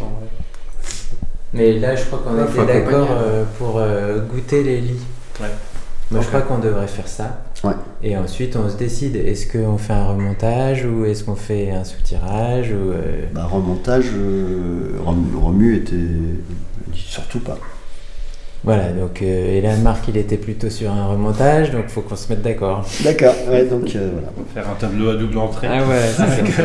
Mais 1.53 1.77
là, 1.79 1.95
je 1.95 2.05
crois 2.05 2.19
qu'on 2.19 2.45
était 2.45 2.65
d'accord 2.65 3.09
euh, 3.11 3.43
pour 3.57 3.77
euh, 3.77 4.19
goûter 4.19 4.63
les 4.63 4.81
lits. 4.81 5.01
Ouais. 5.39 5.47
Moi, 6.11 6.21
je 6.21 6.27
crois 6.27 6.41
qu'on 6.41 6.59
devrait 6.59 6.87
faire 6.87 7.07
ça. 7.07 7.43
Ouais. 7.63 7.73
Et 8.03 8.17
ensuite, 8.17 8.57
on 8.57 8.69
se 8.69 8.75
décide. 8.75 9.15
Est-ce 9.15 9.45
qu'on 9.51 9.77
fait 9.77 9.93
un 9.93 10.07
remontage 10.07 10.85
ou 10.85 11.05
est-ce 11.05 11.23
qu'on 11.23 11.35
fait 11.35 11.71
un 11.71 11.85
soutirage 11.85 12.71
ou 12.71 12.91
euh, 12.91 13.25
Bah, 13.33 13.45
remontage, 13.45 14.07
euh, 14.13 14.97
Romu, 15.05 15.35
Romu 15.35 15.75
était 15.77 15.95
surtout 16.93 17.39
pas. 17.39 17.57
Voilà, 18.63 18.89
donc 18.89 19.23
euh, 19.23 19.57
et 19.57 19.61
là, 19.61 19.75
Marc, 19.77 20.07
il 20.07 20.17
était 20.17 20.37
plutôt 20.37 20.69
sur 20.69 20.91
un 20.91 21.07
remontage, 21.07 21.71
donc 21.71 21.87
faut 21.87 22.01
qu'on 22.01 22.15
se 22.15 22.29
mette 22.29 22.43
d'accord. 22.43 22.85
D'accord, 23.03 23.33
ouais, 23.49 23.65
donc 23.65 23.95
euh, 23.95 24.09
voilà. 24.13 24.27
Faire 24.53 24.69
un 24.71 24.75
tableau 24.75 25.09
à 25.09 25.15
double 25.15 25.37
entrée. 25.39 25.67
Ah 25.67 25.79
ouais, 25.87 26.01
c'est 26.15 26.51
ça. 26.51 26.63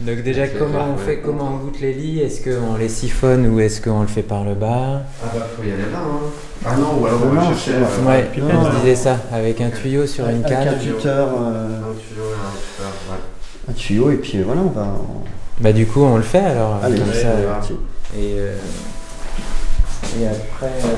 Donc 0.00 0.22
déjà, 0.24 0.48
comment 0.48 0.88
on 0.94 0.98
fait 0.98 1.18
Comment 1.24 1.52
on 1.54 1.64
goûte 1.64 1.80
les 1.80 1.92
lits? 1.92 2.18
Est-ce 2.20 2.42
qu'on 2.42 2.74
les 2.76 2.88
siphonne 2.88 3.46
ou 3.46 3.60
est-ce 3.60 3.80
qu'on 3.80 4.00
le 4.00 4.08
fait 4.08 4.22
par 4.22 4.42
le 4.42 4.54
bas? 4.54 5.02
Ah 5.22 5.28
bah 5.32 5.46
faut 5.56 5.62
y 5.62 5.70
aller 5.70 5.82
là. 5.92 5.98
Hein. 5.98 6.18
Ah 6.66 6.76
non, 6.76 7.00
ou 7.00 7.06
alors 7.06 7.20
on 7.24 7.32
Non, 7.34 7.40
va 7.40 7.46
chercher. 7.54 7.70
euh, 7.76 8.04
Ouais, 8.08 8.28
ouais. 8.36 8.70
se 8.72 8.80
disait 8.80 8.96
ça, 8.96 9.16
avec 9.32 9.60
un 9.60 9.70
tuyau 9.70 10.04
sur 10.08 10.28
une 10.28 10.44
Avec 10.44 10.52
un 10.66 10.74
tuteur, 10.74 11.28
euh, 11.40 11.68
Un 11.78 11.94
tuyau 11.94 12.24
et 12.24 12.34
un 12.34 12.50
tuteur, 12.58 12.92
ouais. 13.10 13.70
un 13.70 13.72
tuyau 13.74 14.10
et 14.10 14.16
puis 14.16 14.38
euh, 14.38 14.42
voilà, 14.44 14.60
on 14.62 14.70
va. 14.70 14.88
Bah 15.60 15.72
du 15.72 15.86
coup, 15.86 16.02
on 16.02 16.16
le 16.16 16.22
fait 16.22 16.38
alors. 16.38 16.80
Allez, 16.82 16.98
comme 16.98 17.08
ouais, 17.10 17.14
ça. 17.14 17.28
euh. 17.28 17.54
Et, 18.18 18.32
euh, 18.38 18.56
et 20.20 20.26
après, 20.26 20.66
euh, 20.66 20.88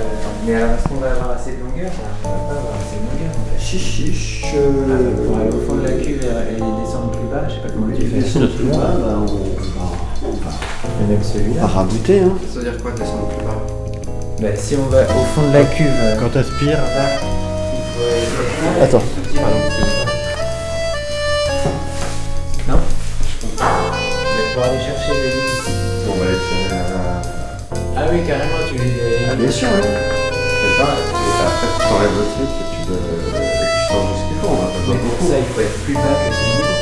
mais 0.47 0.55
alors 0.57 0.71
est-ce 0.75 0.89
qu'on 0.89 0.97
va 0.97 1.11
avoir 1.13 1.31
assez 1.33 1.53
de 1.53 1.61
longueur? 1.63 1.91
On 2.25 2.29
va 2.29 2.35
pas 2.35 2.59
avoir 2.59 2.75
assez 2.75 2.97
de 2.99 3.07
longueur 3.07 3.31
en 3.39 3.45
fait. 3.57 3.63
Chichiche. 3.65 4.43
Ah, 4.45 4.49
Pour 5.27 5.37
aller 5.39 5.49
au 5.51 5.61
fond 5.69 5.77
de 5.77 5.83
la 5.87 5.93
cuve 5.93 6.21
et, 6.23 6.53
et 6.53 6.57
descendre 6.57 7.11
plus 7.13 7.29
bas, 7.31 7.45
je 7.49 7.55
sais 7.55 7.61
pas 7.61 7.69
comment 7.73 7.95
tu 7.95 8.03
fais. 8.07 8.19
Descendre 8.19 8.49
plus 8.57 8.65
bas, 8.67 8.77
bah, 8.77 9.19
on, 9.19 9.27
va, 9.27 9.27
on, 10.25 10.31
va, 10.33 10.51
Et 11.01 11.07
même 11.07 11.19
on 11.19 11.23
va 11.23 11.25
celui-là. 11.33 11.67
rabouter. 11.67 12.21
Hein. 12.21 12.33
Ça 12.53 12.59
veut 12.59 12.65
dire 12.71 12.83
quoi 12.83 12.91
descendre 12.93 13.29
plus 13.29 13.45
bas? 13.45 13.59
Bah, 14.43 14.49
si 14.57 14.77
on 14.77 14.87
va 14.91 15.03
au 15.03 15.25
fond 15.35 15.49
de 15.49 15.53
la 15.55 15.65
cuve, 15.65 15.87
euh, 15.89 16.17
Quand 16.21 16.31
t'aspires, 16.31 16.79
là, 16.79 17.07
il 17.15 17.83
faut 17.95 18.03
aller- 18.75 18.83
Attends. 18.83 19.03
Non? 22.69 22.79
Mais 23.59 24.55
pour 24.55 24.65
aller 24.65 24.79
chercher 24.81 25.13
les 25.13 25.29
lits. 25.29 25.63
On 26.09 26.19
va 26.19 26.25
les 26.27 26.39
tirer 26.39 26.81
à 26.81 27.44
Ah 27.97 28.07
oui, 28.13 28.23
carrément, 28.27 28.59
tu 28.69 28.75
les. 28.75 29.27
Ah, 29.31 29.35
bien 29.35 29.51
sûr, 29.51 29.69
ouais. 29.69 29.83
C'est 29.83 30.75
ça. 30.79 30.89
Et 30.95 31.31
après 31.47 31.69
tu 31.71 31.83
t'enlèves 31.89 32.17
le 32.19 32.25
truc 32.35 32.51
et 32.51 32.67
tu, 32.75 32.81
ce 32.85 34.23
qu'il 34.27 34.39
faut. 34.43 34.51
On 34.51 34.57
pas 34.59 34.99
beaucoup. 34.99 35.27
ça, 35.31 35.39
il 35.39 35.45
faut 35.55 35.61
être 35.61 35.79
plus 35.85 35.95
bas 35.95 36.01
que 36.03 36.31
ce 36.35 36.43
niveau. 36.51 36.75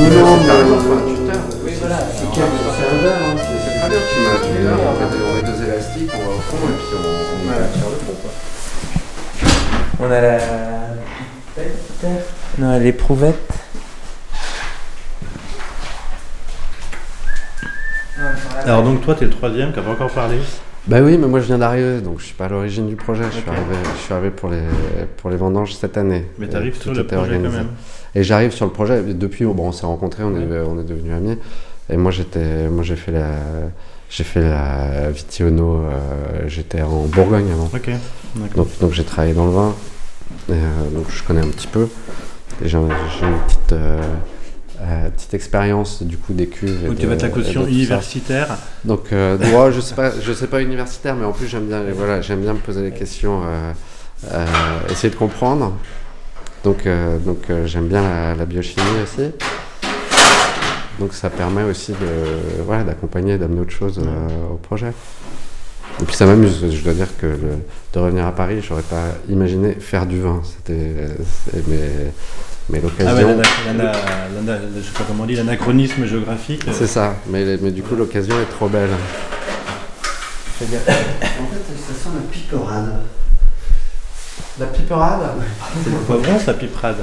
Non, 0.00 0.06
non, 0.10 0.36
c'est 0.40 0.50
un 0.50 0.64
mais. 0.64 1.08
tuteur. 1.08 1.40
Oui, 1.64 1.72
voilà. 1.80 1.98
C'est 2.12 2.28
c'est 2.76 2.86
un 2.86 2.98
verre, 3.02 3.22
hein. 3.24 3.34
c'est- 3.40 3.60
C'est 3.64 3.74
très 3.80 3.88
bien, 3.88 4.00
tu 4.00 4.14
mets 4.20 4.28
un 4.28 4.40
tuteur, 4.44 4.76
Oui, 4.76 5.18
on 5.24 5.34
oui, 5.34 5.40
met 5.40 5.46
deux- 5.48 5.64
élastiques, 5.64 6.12
on 6.14 6.18
va 6.20 6.30
au 6.36 6.40
fond 6.40 6.62
et 6.68 6.76
puis 6.76 6.92
on, 6.94 7.04
tire 7.72 7.88
le 7.90 7.98
fond. 8.04 8.32
On 10.00 10.10
a 10.10 10.20
la. 10.20 10.36
Non, 12.58 12.78
l'éprouvette. 12.78 13.48
Alors 18.70 18.84
donc 18.84 19.00
toi 19.00 19.14
t'es 19.16 19.24
le 19.24 19.30
troisième 19.32 19.72
qui 19.72 19.78
n'a 19.78 19.82
pas 19.84 19.90
encore 19.92 20.10
parlé. 20.10 20.36
Bah 20.86 20.98
oui, 21.02 21.18
mais 21.18 21.26
moi 21.26 21.40
je 21.40 21.46
viens 21.46 21.58
d'arriver, 21.58 22.00
donc 22.00 22.20
je 22.20 22.26
suis 22.26 22.34
pas 22.34 22.44
à 22.46 22.48
l'origine 22.48 22.86
du 22.88 22.94
projet. 22.96 23.24
Je, 23.32 23.38
suis 23.40 23.48
arrivé, 23.50 23.74
je 23.96 24.00
suis 24.02 24.14
arrivé 24.14 24.30
pour 24.30 24.48
les, 24.48 24.62
pour 25.16 25.28
les 25.28 25.36
vendanges 25.36 25.74
cette 25.74 25.98
année. 25.98 26.24
Mais 26.38 26.46
Et 26.46 26.48
t'arrives 26.48 26.76
tout 26.76 26.82
sur 26.84 26.92
le 26.94 27.00
était 27.00 27.16
projet 27.16 27.30
quand 27.32 27.36
organisé. 27.36 27.58
même. 27.58 27.68
Et 28.14 28.22
j'arrive 28.22 28.52
sur 28.52 28.64
le 28.64 28.70
projet. 28.72 29.00
et 29.00 29.14
Depuis, 29.14 29.44
bon, 29.44 29.68
on 29.68 29.72
s'est 29.72 29.86
rencontrés, 29.86 30.22
on, 30.22 30.34
est, 30.36 30.44
Ouais. 30.46 30.62
on 30.66 30.78
est 30.80 30.84
devenus 30.84 31.12
amis. 31.12 31.36
Et 31.90 31.96
moi, 31.96 32.10
j'étais, 32.12 32.68
moi, 32.68 32.82
j'ai 32.84 32.94
fait 32.96 33.12
la, 33.12 33.26
j'ai 34.08 34.24
fait 34.24 34.40
la 34.40 35.10
Vitiono. 35.10 35.74
euh, 35.84 36.44
j'étais 36.46 36.80
en 36.82 37.02
Bourgogne 37.06 37.50
avant. 37.52 37.68
Ok. 37.74 37.90
D'accord. 38.36 38.56
Donc, 38.56 38.68
donc 38.80 38.92
j'ai 38.92 39.04
travaillé 39.04 39.34
dans 39.34 39.46
le 39.46 39.52
vin. 39.52 39.74
Et, 40.48 40.52
euh, 40.52 40.90
donc 40.94 41.06
je 41.10 41.22
connais 41.24 41.40
un 41.42 41.48
petit 41.48 41.66
peu. 41.66 41.88
Et 42.64 42.68
j'ai, 42.68 42.78
j'ai 42.78 43.26
une 43.26 43.38
petite, 43.46 43.72
euh, 43.72 44.00
euh, 44.80 45.10
petite 45.10 45.34
expérience 45.34 46.02
du 46.02 46.16
coup 46.16 46.32
des 46.32 46.46
cuves. 46.46 46.84
de- 46.84 46.88
tu 47.00 47.06
vas 47.06 47.14
être 47.14 47.22
la 47.22 47.28
caution 47.44 47.60
universitaire. 47.80 48.56
Donc, 48.84 49.12
euh, 49.12 49.36
je 49.72 49.80
sais 49.80 49.94
pas, 49.94 50.12
je 50.20 50.32
sais 50.32 50.46
pas 50.46 50.62
universitaire, 50.62 51.14
mais 51.16 51.24
en 51.26 51.32
plus 51.32 51.46
j'aime 51.46 51.66
bien, 51.66 51.82
voilà, 51.94 52.20
j'aime 52.22 52.40
bien 52.40 52.54
me 52.54 52.58
poser 52.60 52.82
des 52.82 52.92
questions, 52.96 53.42
euh, 53.44 54.46
essayer 54.90 55.10
de 55.10 55.16
comprendre. 55.18 55.74
Donc, 56.64 56.86
donc 57.24 57.38
j'aime 57.66 57.86
bien 57.88 58.02
la, 58.02 58.34
la 58.34 58.44
biochimie 58.44 58.84
aussi. 59.02 59.30
Donc 60.98 61.14
ça 61.14 61.30
permet 61.30 61.62
aussi 61.62 61.92
de, 61.92 62.62
voilà, 62.66 62.84
d'accompagner, 62.84 63.38
d'amener 63.38 63.60
autre 63.62 63.70
chose 63.72 63.98
au 64.52 64.56
projet. 64.56 64.92
Et 66.00 66.04
puis 66.04 66.14
ça 66.14 66.26
m'amuse, 66.26 66.64
je 66.70 66.82
dois 66.84 66.92
dire 66.94 67.08
que 67.18 67.26
le- 67.26 67.58
de 67.92 67.98
revenir 67.98 68.26
à 68.26 68.32
Paris, 68.32 68.60
j'aurais 68.66 68.82
pas 68.82 69.06
imaginé 69.28 69.72
faire 69.74 70.06
du 70.06 70.20
vin. 70.20 70.40
C'était, 70.44 70.94
c'est- 71.44 72.12
mais, 72.70 72.80
mais 72.82 73.04
Ah 73.06 73.14
ouais, 73.14 73.22
l'occasion. 73.22 73.44
je 74.76 74.82
sais 74.82 74.92
pas 74.92 75.04
comment 75.06 75.24
on 75.24 75.26
dit, 75.26 75.34
l'anachronisme 75.36 76.06
géographique. 76.06 76.64
c'est 76.72 76.86
ça. 76.86 77.16
Mais, 77.28 77.58
mais 77.60 77.70
du 77.70 77.82
coup 77.82 77.94
l'occasion 77.96 78.34
est 78.40 78.50
trop 78.50 78.68
belle. 78.68 78.90
En 80.62 80.64
fait, 80.64 80.68
ça 80.68 81.94
sent 82.02 82.10
la 82.14 82.22
piperade. 82.30 82.92
La 84.58 84.66
piperade. 84.66 85.20
C'est 85.84 85.90
le 85.90 85.96
poivron, 85.96 86.38
ça 86.38 86.54
piperade. 86.54 86.96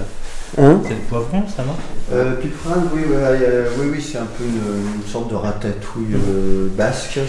Hein 0.57 0.79
C'est 0.83 0.91
le 0.91 0.99
poivron, 1.09 1.43
ça 1.55 1.63
non 1.63 1.75
euh, 2.13 2.35
Piperade, 2.35 2.83
oui, 2.93 3.01
ouais, 3.01 3.15
euh, 3.17 3.69
oui, 3.79 3.87
oui, 3.93 4.01
c'est 4.01 4.17
un 4.17 4.25
peu 4.25 4.43
une, 4.45 5.01
une 5.01 5.07
sorte 5.11 5.29
de 5.29 5.35
ratatouille 5.35 6.13
euh, 6.13 6.67
basque. 6.77 7.19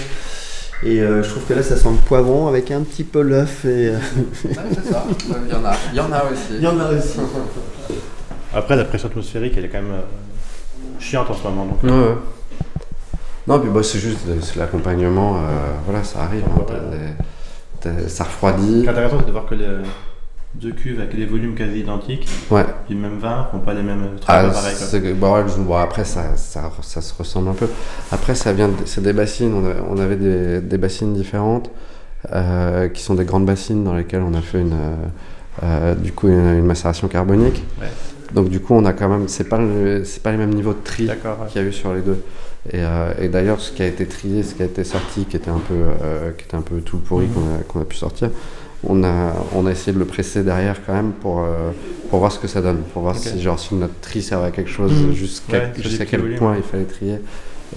Et 0.85 1.01
euh, 1.01 1.25
je 1.25 1.31
trouve 1.31 1.43
que 1.45 1.55
là, 1.55 1.63
ça 1.65 1.77
sent 1.77 1.89
le 1.91 1.97
poivron 2.07 2.47
avec 2.47 2.71
un 2.71 2.83
petit 2.83 3.03
peu 3.03 3.23
l'œuf. 3.23 3.65
Et 3.65 3.89
euh, 3.89 3.99
c'est 4.45 4.55
ça. 4.93 5.05
Il 5.21 5.53
y 5.53 5.57
en 5.57 5.65
a. 5.65 5.73
Il 5.93 5.97
y 5.97 6.01
en 6.01 6.13
a 6.13 6.25
aussi. 6.25 6.55
il 6.57 6.63
y 6.63 6.67
en 6.69 6.79
a 6.79 6.91
aussi. 6.91 7.19
Après, 8.55 8.77
la 8.77 8.85
pression 8.85 9.09
atmosphérique, 9.09 9.55
elle 9.57 9.65
est 9.67 9.69
quand 9.69 9.83
même 9.83 9.93
euh, 9.93 11.01
chiante 11.01 11.31
en 11.31 11.35
ce 11.35 11.43
moment. 11.45 11.67
Donc, 11.67 11.83
Ouais, 11.83 11.91
ouais. 11.91 12.15
Non, 13.47 13.59
puis 13.61 13.71
bah, 13.71 13.83
c'est 13.83 13.99
juste 13.99 14.27
euh, 14.29 14.39
l'accompagnement, 14.57 15.37
euh, 15.37 15.41
voilà, 15.87 16.05
ça 16.05 16.23
arrive. 16.23 16.45
hein, 16.45 16.63
t'as 16.67 16.75
des- 16.81 18.01
t'as- 18.03 18.09
ça 18.09 18.25
refroidit. 18.25 18.67
Ce 18.79 18.81
qui 18.81 18.87
est 18.87 18.89
intéressant, 18.91 19.17
c'est 19.21 19.27
de 19.27 19.33
voir 19.33 19.47
que 19.47 19.55
les 19.55 19.67
deux 20.55 20.73
cuves 20.73 21.01
avec 21.01 21.17
des 21.17 21.25
volumes 21.27 21.55
quasi 21.55 21.81
identiques, 21.81 22.29
Ouais. 22.51 22.65
puis 22.87 22.95
le 22.95 23.01
même 23.01 23.19
vin, 23.19 23.49
font 23.51 23.61
pas 23.61 23.73
les 23.75 23.83
mêmes 23.83 24.17
Ah, 24.27 24.45
pareils. 24.45 24.51
c'est 24.77 25.01
ouais, 25.01 25.15
je- 25.49 25.61
bon, 25.63 25.77
après, 25.77 26.05
ça, 26.05 26.37
ça, 26.37 26.71
ça 26.83 27.01
se 27.01 27.15
ressemble 27.15 27.49
un 27.49 27.55
peu. 27.55 27.69
Après, 28.13 28.35
ça 28.35 28.53
vient 28.53 28.69
de- 28.69 28.75
c'est 28.87 29.03
des 29.03 29.13
bassines. 29.15 29.55
On, 29.55 29.65
a- 29.67 29.83
on 29.95 29.99
avait 29.99 30.17
des, 30.17 30.61
des 30.61 30.79
bassines 30.79 31.15
différentes 31.15 31.71
euh, 32.33 32.89
qui 32.89 33.03
sont 33.03 33.15
des 33.15 33.25
grandes 33.25 33.47
bassines 33.47 33.85
dans 33.85 33.95
lesquelles 33.95 34.23
on 34.23 34.35
a 34.35 34.41
fait 34.43 34.61
une, 34.61 34.73
euh, 34.73 34.95
euh, 35.63 35.95
du 35.95 36.13
coup, 36.13 36.29
une, 36.29 36.59
une 36.59 36.67
macération 36.67 37.09
carbonique. 37.09 37.63
Ouais. 37.81 37.87
Donc, 38.35 38.49
du 38.49 38.61
coup, 38.61 38.75
on 38.75 38.85
a 38.85 38.93
quand 38.93 39.09
même. 39.09 39.29
C'est 39.29 39.49
pas, 39.49 39.59
c'est 40.05 40.23
pas 40.23 40.31
les 40.33 40.37
mêmes 40.39 40.55
niveaux 40.55 40.75
de 40.75 40.83
tri. 40.85 41.07
Ouais. 41.09 41.17
qu'il 41.49 41.63
y 41.63 41.65
a 41.65 41.69
eu 41.69 41.73
sur 41.73 41.95
les 41.95 42.01
deux. 42.03 42.23
Et, 42.71 42.77
euh, 42.83 43.13
et 43.21 43.29
d'ailleurs, 43.29 43.61
ce 43.61 43.73
qui 43.73 43.83
a 43.83 43.87
été 43.87 44.05
trié, 44.07 44.43
ce 44.43 44.55
qui 44.55 44.63
a 44.63 44.67
été 44.67 44.85
sorti, 44.85 45.25
qui 45.25 45.37
était 45.37 45.51
un 45.51 45.59
peu, 45.67 45.75
euh, 45.75 46.33
qui 46.37 46.45
était 46.45 46.57
un 46.57 46.61
peu 46.63 46.81
tout 46.81 46.99
pourri 46.99 47.27
Mhm. 47.27 47.63
qu'on 47.69 47.81
a, 47.81 47.85
pu 47.85 47.97
sortir, 47.97 48.31
on 48.85 49.03
a, 49.05 49.33
on 49.55 49.65
a 49.67 49.71
essayé 49.71 49.93
de 49.95 49.99
le 49.99 50.05
presser 50.05 50.43
derrière 50.43 50.77
quand 50.85 50.93
même 50.93 51.13
pour, 51.13 51.41
euh, 51.41 51.71
pour 52.11 52.19
voir 52.19 52.31
ce 52.31 52.39
que 52.39 52.47
ça 52.49 52.61
donne, 52.61 52.79
pour 52.93 53.03
voir 53.03 53.17
si, 53.17 53.41
genre, 53.41 53.59
si 53.59 53.75
notre 53.75 53.99
tri 54.01 54.21
servait 54.21 54.49
à 54.49 54.51
quelque 54.51 54.71
chose, 54.71 54.93
Mhm. 54.93 55.13
jusqu'à 55.13 55.59
Ouais, 55.59 55.73
quel 56.11 56.35
point 56.37 56.57
il 56.57 56.63
fallait 56.63 56.85
trier. 56.85 57.15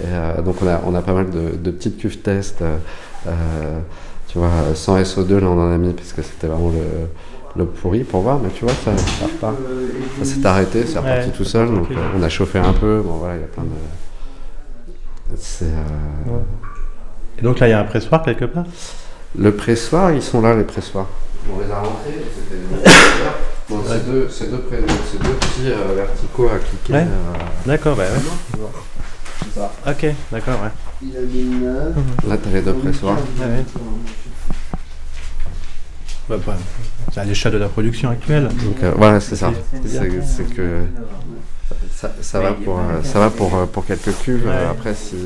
Et, 0.00 0.04
euh, 0.06 0.42
donc 0.42 0.56
on 0.62 0.66
a, 0.66 0.82
on 0.86 0.94
a 0.94 1.00
pas 1.00 1.14
mal 1.14 1.30
de, 1.30 1.56
de 1.56 1.70
petites 1.70 1.96
cuves 1.98 2.18
test. 2.18 2.60
euh, 3.26 3.78
tu 4.28 4.38
vois, 4.38 4.50
sans 4.74 4.96
SO2, 4.98 5.38
là 5.40 5.46
on 5.48 5.58
en 5.60 5.70
a 5.72 5.76
mis 5.78 5.92
parce 5.92 6.12
que 6.12 6.22
c'était 6.22 6.46
vraiment 6.46 6.70
le, 6.70 6.78
le 7.56 7.66
pourri 7.66 8.04
pour 8.04 8.22
voir, 8.22 8.38
mais 8.38 8.48
tu 8.50 8.64
vois, 8.64 8.72
ça, 8.84 8.96
ça 8.96 9.26
repart. 9.26 9.56
Ça 10.18 10.24
s'est 10.24 10.46
arrêté, 10.46 10.84
c'est 10.86 10.98
reparti 10.98 11.28
Ouais, 11.28 11.34
tout 11.36 11.44
seul, 11.44 11.68
donc 11.68 11.90
euh, 11.90 11.94
on 12.18 12.22
a 12.22 12.28
chauffé 12.28 12.58
un 12.58 12.72
peu. 12.72 13.02
Bon, 13.04 13.14
voilà, 13.14 13.34
il 13.36 13.40
y 13.40 13.44
a 13.44 13.46
plein 13.48 13.64
de. 13.64 15.36
C'est. 15.36 15.64
euh, 15.66 16.38
Et 17.38 17.42
donc 17.42 17.58
là, 17.58 17.68
il 17.68 17.70
y 17.70 17.74
a 17.74 17.80
un 17.80 17.84
pressoir 17.84 18.22
quelque 18.22 18.44
part? 18.46 18.64
Le 19.38 19.54
pressoir, 19.54 20.12
ils 20.12 20.22
sont 20.22 20.40
là, 20.42 20.54
les 20.54 20.64
pressoirs. 20.64 21.06
On 21.54 21.60
les 21.60 21.70
a 21.70 21.76
rentrés, 21.80 22.22
c'était. 22.34 22.88
Bon, 23.68 23.76
Ouais. 23.78 23.98
deux, 24.06 24.28
c'est 24.30 24.50
deux, 24.50 24.64
c'est 25.10 25.22
deux 25.22 25.32
petits 25.34 25.70
euh, 25.70 25.94
verticaux 25.94 26.48
à 26.48 26.58
cliquer. 26.58 26.92
Ouais. 26.92 27.00
euh, 27.00 27.38
D'accord, 27.66 27.96
bah 27.96 28.02
ouais. 28.04 29.62
Ok, 29.88 30.06
d'accord, 30.30 30.54
ouais. 30.62 30.68
Il 31.02 31.16
a 31.16 31.20
mis 31.20 31.44
neuf. 31.64 31.94
là, 32.28 32.36
t'as 32.36 32.50
les 32.50 32.60
deux 32.62 32.74
pressoirs. 32.74 33.16
Ouais. 33.40 33.64
Bah, 36.28 36.36
bah, 36.46 36.56
c'est 37.12 37.20
à 37.20 37.24
l'échelle 37.24 37.52
de 37.52 37.58
la 37.58 37.68
production 37.68 38.10
actuelle. 38.10 38.48
Donc 38.48 38.82
euh, 38.82 38.92
voilà, 38.96 39.20
c'est 39.20 39.36
ça. 39.36 39.52
C'est 39.84 40.44
que 40.54 40.80
ça, 41.94 42.12
ça 42.20 42.40
va 42.40 42.52
pour 42.52 42.78
euh, 42.78 43.02
ça 43.02 43.18
va 43.18 43.30
pour 43.30 43.54
euh, 43.56 43.66
pour 43.66 43.84
quelques 43.86 44.16
cuves. 44.22 44.46
Ouais. 44.46 44.52
Après, 44.70 44.94
si 44.94 45.16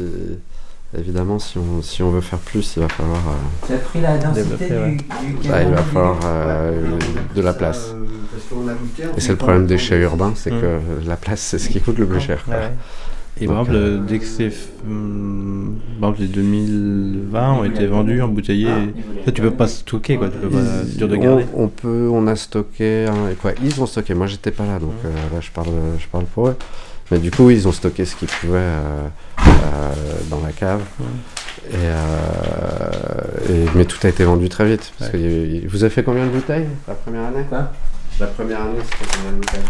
évidemment, 0.97 1.39
si 1.39 1.59
on 1.59 1.83
si 1.83 2.03
on 2.03 2.11
veut 2.11 2.21
faire 2.21 2.39
plus, 2.39 2.75
il 2.77 2.83
va 2.83 2.89
falloir 2.89 3.19
euh, 3.19 3.67
Tu 3.67 3.73
as 3.75 3.79
pris 3.79 4.01
la 4.01 4.17
densité 4.19 4.43
Développer, 4.43 4.75
ouais. 4.75 4.97
du, 4.97 5.35
du 5.43 5.49
bah, 5.49 5.63
il 5.63 5.69
va 5.71 5.83
falloir 5.83 6.19
euh, 6.25 6.99
de 7.35 7.43
la 7.43 7.53
place. 7.53 7.93
euh, 7.95 9.13
Et 9.17 9.21
c'est 9.21 9.33
le 9.33 9.37
problème 9.39 9.67
des 9.67 9.79
chais 9.79 9.99
urbains, 10.01 10.33
c'est 10.35 10.51
Mm. 10.53 10.61
que 10.61 10.79
la 11.07 11.17
place, 11.17 11.41
c'est 11.41 11.59
ce 11.59 11.69
qui 11.69 11.81
coûte 11.81 11.99
le 11.99 12.07
plus 12.07 12.21
cher. 12.21 12.43
quoi. 12.45 12.55
Ouais, 12.55 12.61
ouais. 12.61 12.71
Et 13.39 13.47
par 13.47 13.61
exemple, 13.61 13.77
euh, 13.77 13.99
dès 13.99 14.19
que 14.19 14.25
c'est. 14.25 14.51
hum, 14.87 15.77
par 16.01 16.11
exemple, 16.11 16.23
les 16.23 16.43
2020 16.43 17.53
ont 17.53 17.65
été 17.65 17.87
vendus, 17.87 18.23
embouteillés. 18.23 18.69
Ça, 19.27 19.33
tu 19.33 19.43
peux 19.43 19.51
pas 19.51 19.67
stocker, 19.69 20.17
quoi. 20.17 20.29
Tu 20.31 20.39
peux 20.39 20.49
pas. 20.49 20.63
C'est 20.87 20.97
dur 20.97 21.09
de 21.09 21.17
garder. 21.17 21.45
on 21.55 21.69
peut, 21.69 22.09
on 22.11 22.27
a 22.29 22.37
stocké, 22.37 23.07
hein, 23.07 23.31
et 23.31 23.35
quoi, 23.35 23.53
ils 23.63 23.81
ont 23.83 23.87
stocké. 23.87 24.15
Moi, 24.15 24.27
j'étais 24.27 24.51
pas 24.53 24.65
là, 24.65 24.79
donc 24.79 24.95
euh, 25.05 25.09
là, 25.35 25.41
je 25.41 25.51
parle, 25.51 25.69
je 25.99 26.07
parle 26.07 26.25
pour 26.25 26.49
eux. 26.49 26.57
Mais 27.11 27.19
du 27.19 27.31
coup, 27.31 27.51
ils 27.51 27.69
ont 27.69 27.73
stocké 27.73 28.05
ce 28.07 28.17
qu'ils 28.17 28.29
pouvaient 28.29 28.59
euh, 28.59 29.07
euh, 29.47 29.93
dans 30.31 30.41
la 30.41 30.53
cave. 30.53 30.81
Et, 31.71 31.75
euh, 31.75 33.49
et- 33.51 33.67
mais 33.75 33.85
tout 33.85 33.99
a 34.05 34.09
été 34.09 34.25
vendu 34.25 34.49
très 34.49 34.65
vite. 34.67 34.93
Parce 34.99 35.11
Ouais. 35.13 35.19
que 35.19 35.23
y 35.23 35.27
a 35.27 35.31
eu- 35.65 35.67
vous 35.69 35.85
avez 35.85 35.93
fait 35.93 36.03
combien 36.03 36.25
de 36.27 36.31
bouteilles 36.31 36.67
la 36.89 36.95
première 36.95 37.25
année? 37.27 37.45
Quoi? 37.49 37.71
La 38.19 38.27
première 38.29 38.63
année, 38.63 38.79
c'était 38.83 39.11
combien 39.17 39.33
de 39.33 39.37
bouteilles? 39.37 39.61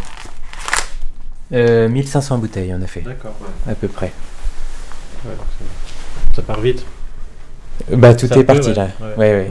Euh, 1.53 1.89
1500 1.89 2.39
bouteilles, 2.39 2.75
on 2.77 2.83
a 2.83 2.87
fait, 2.87 3.01
D'accord. 3.03 3.35
à 3.69 3.75
peu 3.75 3.89
près. 3.89 4.13
Ouais, 5.25 5.33
ça- 6.35 6.43
part 6.43 6.61
vite. 6.61 6.85
Bah, 7.93 8.15
tout 8.15 8.27
Ça 8.27 8.37
est 8.39 8.45
parti 8.45 8.69
ouais. 8.71 8.75
là. 8.75 8.89
Ouais. 9.17 9.17
Ouais. 9.17 9.49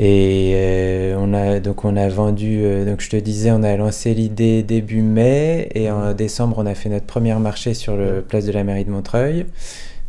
Et 0.00 0.52
euh, 0.54 1.16
on 1.18 1.34
a 1.34 1.58
donc 1.60 1.84
on 1.84 1.96
a 1.96 2.08
vendu. 2.08 2.60
euh, 2.62 2.84
donc 2.84 3.00
je 3.00 3.10
te 3.10 3.16
disais, 3.16 3.50
on 3.50 3.62
a 3.62 3.76
lancé 3.76 4.14
l'idée 4.14 4.62
début 4.62 5.02
mai 5.02 5.68
et 5.74 5.90
en 5.90 6.12
décembre 6.14 6.56
on 6.58 6.66
a 6.66 6.74
fait 6.74 6.88
notre 6.88 7.06
première 7.06 7.40
marché 7.40 7.74
sur 7.74 7.96
le 7.96 8.20
place 8.22 8.44
de 8.44 8.52
la 8.52 8.62
mairie 8.64 8.84
de 8.84 8.90
Montreuil. 8.90 9.46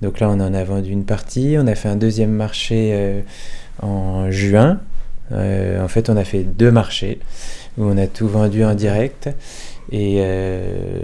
Donc 0.02 0.20
là 0.20 0.30
on 0.30 0.40
en 0.40 0.54
a 0.54 0.64
vendu 0.64 0.92
une 0.92 1.06
partie. 1.06 1.56
On 1.60 1.66
a 1.68 1.76
fait 1.76 1.90
un 1.90 1.96
deuxième 1.96 2.32
marché 2.32 2.92
euh, 2.94 3.22
en 3.82 4.30
juin. 4.32 4.80
Euh, 5.32 5.84
en 5.84 5.88
fait, 5.88 6.10
on 6.10 6.18
a 6.18 6.24
fait 6.24 6.42
deux 6.44 6.72
marchés 6.72 7.20
où 7.78 7.84
on 7.84 7.98
a 8.00 8.08
tout 8.08 8.28
vendu 8.28 8.64
en 8.66 8.74
direct. 8.74 9.30
Et, 9.92 10.18
euh, 10.20 11.02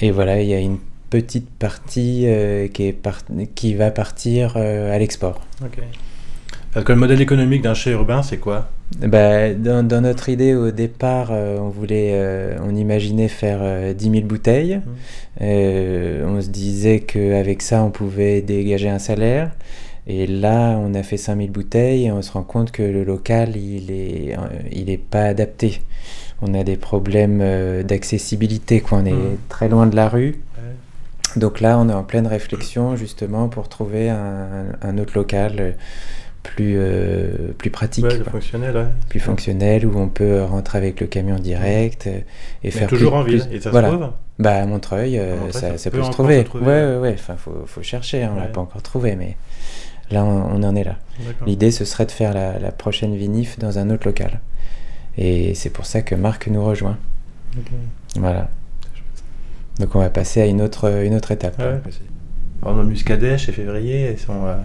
et 0.00 0.10
voilà, 0.10 0.40
il 0.40 0.48
y 0.48 0.54
a 0.54 0.58
une 0.60 0.78
petite 1.10 1.48
partie 1.50 2.24
euh, 2.26 2.68
qui, 2.68 2.86
est 2.88 2.92
par- 2.92 3.22
qui 3.54 3.74
va 3.74 3.90
partir 3.90 4.54
euh, 4.56 4.94
à 4.94 4.98
l'export. 4.98 5.40
Ok. 5.64 5.78
Parce 6.72 6.84
que 6.84 6.92
le 6.92 6.98
modèle 6.98 7.20
économique 7.20 7.62
d'un 7.62 7.74
chai 7.74 7.92
urbain, 7.92 8.22
c'est 8.22 8.36
quoi? 8.36 8.68
Bah, 9.00 9.52
dans, 9.54 9.86
dans 9.86 10.00
notre 10.02 10.28
idée 10.28 10.54
au 10.54 10.70
départ, 10.70 11.28
euh, 11.32 11.58
on 11.58 11.68
voulait, 11.70 12.10
euh, 12.12 12.56
on 12.62 12.74
imaginait 12.76 13.28
faire 13.28 13.58
euh, 13.62 13.94
10 13.94 14.10
000 14.10 14.26
bouteilles. 14.26 14.80
Euh, 15.40 16.24
on 16.26 16.40
se 16.40 16.48
disait 16.48 17.00
qu'avec 17.00 17.62
ça, 17.62 17.82
on 17.82 17.90
pouvait 17.90 18.42
dégager 18.42 18.88
un 18.88 18.98
salaire. 18.98 19.50
Et 20.06 20.26
là, 20.26 20.78
on 20.78 20.94
a 20.94 21.02
fait 21.02 21.16
5 21.18 21.36
000 21.36 21.48
bouteilles 21.50 22.06
et 22.06 22.12
on 22.12 22.22
se 22.22 22.32
rend 22.32 22.42
compte 22.42 22.70
que 22.70 22.82
le 22.82 23.04
local, 23.04 23.56
il 23.56 23.90
est, 23.90 24.34
euh, 24.36 24.40
il 24.70 24.88
est 24.90 24.96
pas 24.98 25.24
adapté. 25.24 25.80
On 26.42 26.54
a 26.54 26.62
des 26.64 26.76
problèmes 26.76 27.40
euh, 27.42 27.82
d'accessibilité, 27.82 28.80
quoi. 28.80 28.98
On 28.98 29.04
est 29.04 29.12
Mhm. 29.12 29.36
très 29.48 29.68
loin 29.68 29.86
de 29.86 29.96
la 29.96 30.08
rue. 30.08 30.36
Ouais. 30.56 31.40
Donc 31.40 31.60
là, 31.60 31.78
on 31.78 31.88
est 31.88 31.92
en 31.92 32.04
pleine 32.04 32.26
réflexion 32.26 32.96
justement 32.96 33.48
pour 33.48 33.68
trouver 33.68 34.08
un, 34.10 34.66
un 34.82 34.98
autre 34.98 35.12
local 35.16 35.56
euh, 35.58 35.72
plus, 36.44 36.76
euh, 36.78 37.52
plus 37.58 37.70
pratique, 37.70 38.04
Ouais, 38.04 38.20
fonctionnel, 38.30 38.74
ouais. 38.76 38.86
plus 39.08 39.20
fonctionnel, 39.20 39.84
où 39.84 39.98
on 39.98 40.08
peut 40.08 40.42
rentrer 40.44 40.78
avec 40.78 41.00
le 41.00 41.06
camion 41.08 41.36
direct 41.36 42.06
euh, 42.06 42.10
et 42.10 42.22
Mais 42.64 42.70
faire 42.70 42.88
toujours 42.88 43.10
plus- 43.12 43.18
en 43.18 43.22
ville. 43.24 43.46
plus- 43.48 43.56
Et 43.56 43.60
ça 43.60 43.70
voilà. 43.70 43.88
se 43.90 43.94
trouve 43.94 44.10
Bah 44.38 44.54
à 44.54 44.66
Montreuil, 44.66 45.18
euh, 45.18 45.34
Montreuil, 45.34 45.52
ça, 45.52 45.60
ça 45.72 45.78
ça 45.78 45.90
peut 45.90 45.98
peut 45.98 46.04
se 46.04 46.10
trouver. 46.10 46.38
se 46.38 46.42
trouver, 46.44 46.64
ouais, 46.66 46.96
ouais. 46.98 47.14
Enfin, 47.14 47.34
faut, 47.36 47.64
faut 47.66 47.82
chercher. 47.82 48.22
hein, 48.22 48.32
On 48.36 48.38
l'a 48.40 48.46
pas 48.46 48.60
encore 48.60 48.82
trouvé, 48.82 49.16
mais 49.16 49.36
là, 50.12 50.24
on, 50.24 50.54
on 50.54 50.62
en 50.62 50.76
est 50.76 50.84
là. 50.84 50.96
L'idée, 51.46 51.72
ce 51.72 51.84
serait 51.84 52.06
de 52.06 52.12
faire 52.12 52.32
la, 52.32 52.58
la 52.60 52.70
prochaine 52.70 53.16
vinif 53.16 53.58
dans 53.58 53.78
un 53.80 53.90
autre 53.90 54.06
local. 54.06 54.40
Et 55.18 55.54
c'est 55.54 55.70
pour 55.70 55.84
ça 55.84 56.00
que 56.00 56.14
Marc 56.14 56.46
nous 56.46 56.64
rejoint. 56.64 56.96
Voilà. 58.14 58.48
Donc 59.80 59.94
on 59.94 59.98
va 59.98 60.10
passer 60.10 60.40
à 60.40 60.46
une 60.46 60.62
autre, 60.62 61.02
une 61.02 61.14
autre 61.14 61.32
étape. 61.32 61.58
Ouais. 61.58 61.80
Par 62.60 62.72
exemple, 62.72 62.88
Muscadet, 62.88 63.38
chez 63.38 63.52
Février, 63.52 64.12
ils 64.12 64.18
sont, 64.18 64.46
euh, 64.46 64.56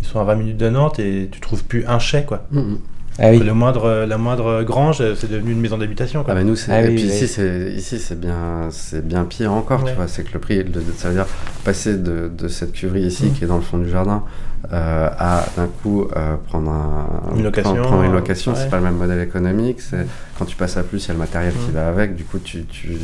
ils 0.00 0.06
sont 0.06 0.18
à 0.18 0.24
20 0.24 0.34
minutes 0.36 0.56
de 0.56 0.68
Nantes 0.68 0.98
et 0.98 1.28
tu 1.30 1.40
trouves 1.40 1.64
plus 1.64 1.86
un 1.86 1.98
chai, 1.98 2.24
quoi. 2.24 2.46
Mhm. 2.50 2.78
Ah 3.22 3.30
oui. 3.30 3.38
Le 3.40 3.52
moindre, 3.54 4.06
la 4.08 4.16
moindre 4.18 4.62
grange, 4.62 5.00
euh, 5.00 5.14
c'est 5.14 5.30
devenu 5.30 5.52
une 5.52 5.60
maison 5.60 5.76
d'habitation. 5.78 6.24
Ah 6.26 6.34
bah 6.34 6.42
nous 6.42 6.56
Ah 6.70 6.78
oui, 6.82 6.94
puis 6.94 7.04
oui. 7.04 7.08
ici 7.10 7.28
c'est 7.28 7.72
ici 7.72 7.98
c'est 7.98 8.18
bien 8.18 8.68
c'est 8.70 9.06
bien 9.06 9.24
pire 9.24 9.52
encore 9.52 9.82
Ouais. 9.84 9.90
tu 9.90 9.96
vois 9.96 10.08
c'est 10.08 10.24
que 10.24 10.32
le 10.32 10.38
prix 10.40 10.58
de, 10.64 10.70
de- 10.70 10.82
ça 10.96 11.08
veut 11.08 11.14
dire 11.14 11.26
passer 11.64 11.96
de, 11.98 12.30
de 12.36 12.48
cette 12.48 12.72
cuverie 12.72 13.02
ici 13.02 13.30
qui 13.30 13.44
est 13.44 13.46
dans 13.46 13.56
le 13.56 13.62
fond 13.62 13.78
du 13.78 13.88
jardin 13.90 14.24
euh, 14.72 15.08
à 15.18 15.44
d'un 15.56 15.66
coup 15.82 16.06
euh, 16.16 16.36
prendre 16.48 16.70
un 16.70 17.34
Une 17.36 17.42
location, 17.44 17.72
prendre, 17.74 17.86
prendre 17.88 18.02
une 18.04 18.12
location 18.12 18.54
c'est 18.54 18.68
pas 18.70 18.76
le 18.78 18.84
même 18.84 18.96
modèle 18.96 19.20
économique 19.20 19.80
c'est 19.80 20.06
quand 20.38 20.44
tu 20.44 20.56
passes 20.56 20.76
à 20.76 20.82
plus 20.82 21.04
il 21.04 21.08
y 21.08 21.10
a 21.10 21.14
le 21.14 21.18
matériel 21.20 21.52
qui 21.52 21.70
Mm. 21.70 21.74
va 21.74 21.88
avec 21.88 22.14
du 22.14 22.24
coup 22.24 22.38
tu 22.38 22.64
tu 22.64 22.96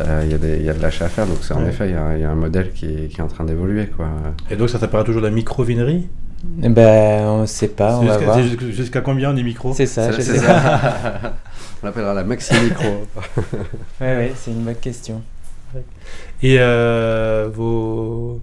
euh, 0.00 0.22
il 0.24 0.30
y 0.30 0.34
a 0.34 0.38
des 0.38 0.56
il 0.58 0.64
y 0.64 0.70
a 0.70 0.74
de 0.74 0.82
l'achat 0.82 1.04
à 1.06 1.08
faire 1.08 1.26
donc 1.26 1.38
c'est 1.42 1.54
en 1.54 1.62
Ouais. 1.62 1.68
effet 1.68 1.88
il 1.88 1.92
y 1.94 1.96
a, 1.96 2.16
il 2.16 2.20
y 2.22 2.24
a 2.24 2.30
un 2.30 2.34
modèle 2.36 2.72
qui 2.72 2.86
est, 2.86 3.08
qui 3.08 3.18
est 3.20 3.22
en 3.24 3.28
train 3.28 3.44
d'évoluer 3.44 3.86
quoi 3.86 4.06
Et 4.50 4.56
donc 4.56 4.68
ça 4.70 4.78
s'apparaît 4.78 5.04
toujours 5.04 5.22
de 5.22 5.26
la 5.28 5.32
micro-vinerie? 5.32 6.08
Ben, 6.46 7.24
on 7.26 7.46
sait 7.46 7.68
pas, 7.68 7.98
on 7.98 8.02
C'est 8.02 8.06
va 8.06 8.18
jusqu'à- 8.18 8.42
jusqu'à- 8.42 8.70
Jusqu'à 8.70 9.00
combien 9.00 9.32
on 9.32 9.36
est 9.36 9.42
micro 9.42 9.72
C'est 9.74 9.86
ça, 9.86 10.10
je 10.12 10.20
C'est 10.20 10.32
sais 10.34 10.38
ça. 10.38 10.54
pas. 10.54 11.32
on 11.82 11.86
l'appellera 11.86 12.14
la 12.14 12.24
maxi 12.24 12.54
micro 12.62 12.84
Ouais, 14.00 14.16
ouais, 14.16 14.32
c'est 14.36 14.50
une 14.50 14.62
bonne 14.64 14.74
question. 14.76 15.22
Et 16.42 16.56
euh, 16.60 17.48
vos, 17.52 18.40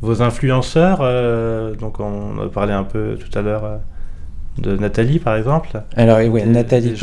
vos 0.00 0.22
influenceurs, 0.22 0.98
euh, 1.02 1.74
donc 1.74 2.00
on 2.00 2.38
a 2.40 2.48
parlé 2.48 2.72
un 2.72 2.84
peu 2.84 3.16
tout 3.18 3.36
à 3.38 3.42
l'heure 3.42 3.64
euh, 3.64 3.76
de 4.58 4.76
Nathalie 4.76 5.18
par 5.18 5.36
exemple. 5.36 5.82
Alors, 5.96 6.18
Des- 6.44 6.50
Nathalie 6.50 6.94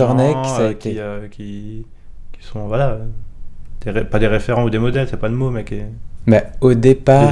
euh, 0.62 0.71
été. 0.71 0.91
qui, 0.93 0.99
euh, 0.99 1.28
qui, 1.30 1.86
qui 2.32 2.45
sont, 2.47 2.67
voilà, 2.67 2.89
euh, 2.91 2.99
des 3.85 4.01
pas 4.03 4.19
des 4.19 4.27
référents 4.27 4.63
ou 4.63 4.69
des 4.69 4.79
modèles, 4.79 5.07
c'est 5.09 5.17
pas 5.19 5.29
le 5.29 5.35
mot. 5.35 5.51
Bah, 6.27 6.43
au 6.61 6.73
départ, 6.73 7.31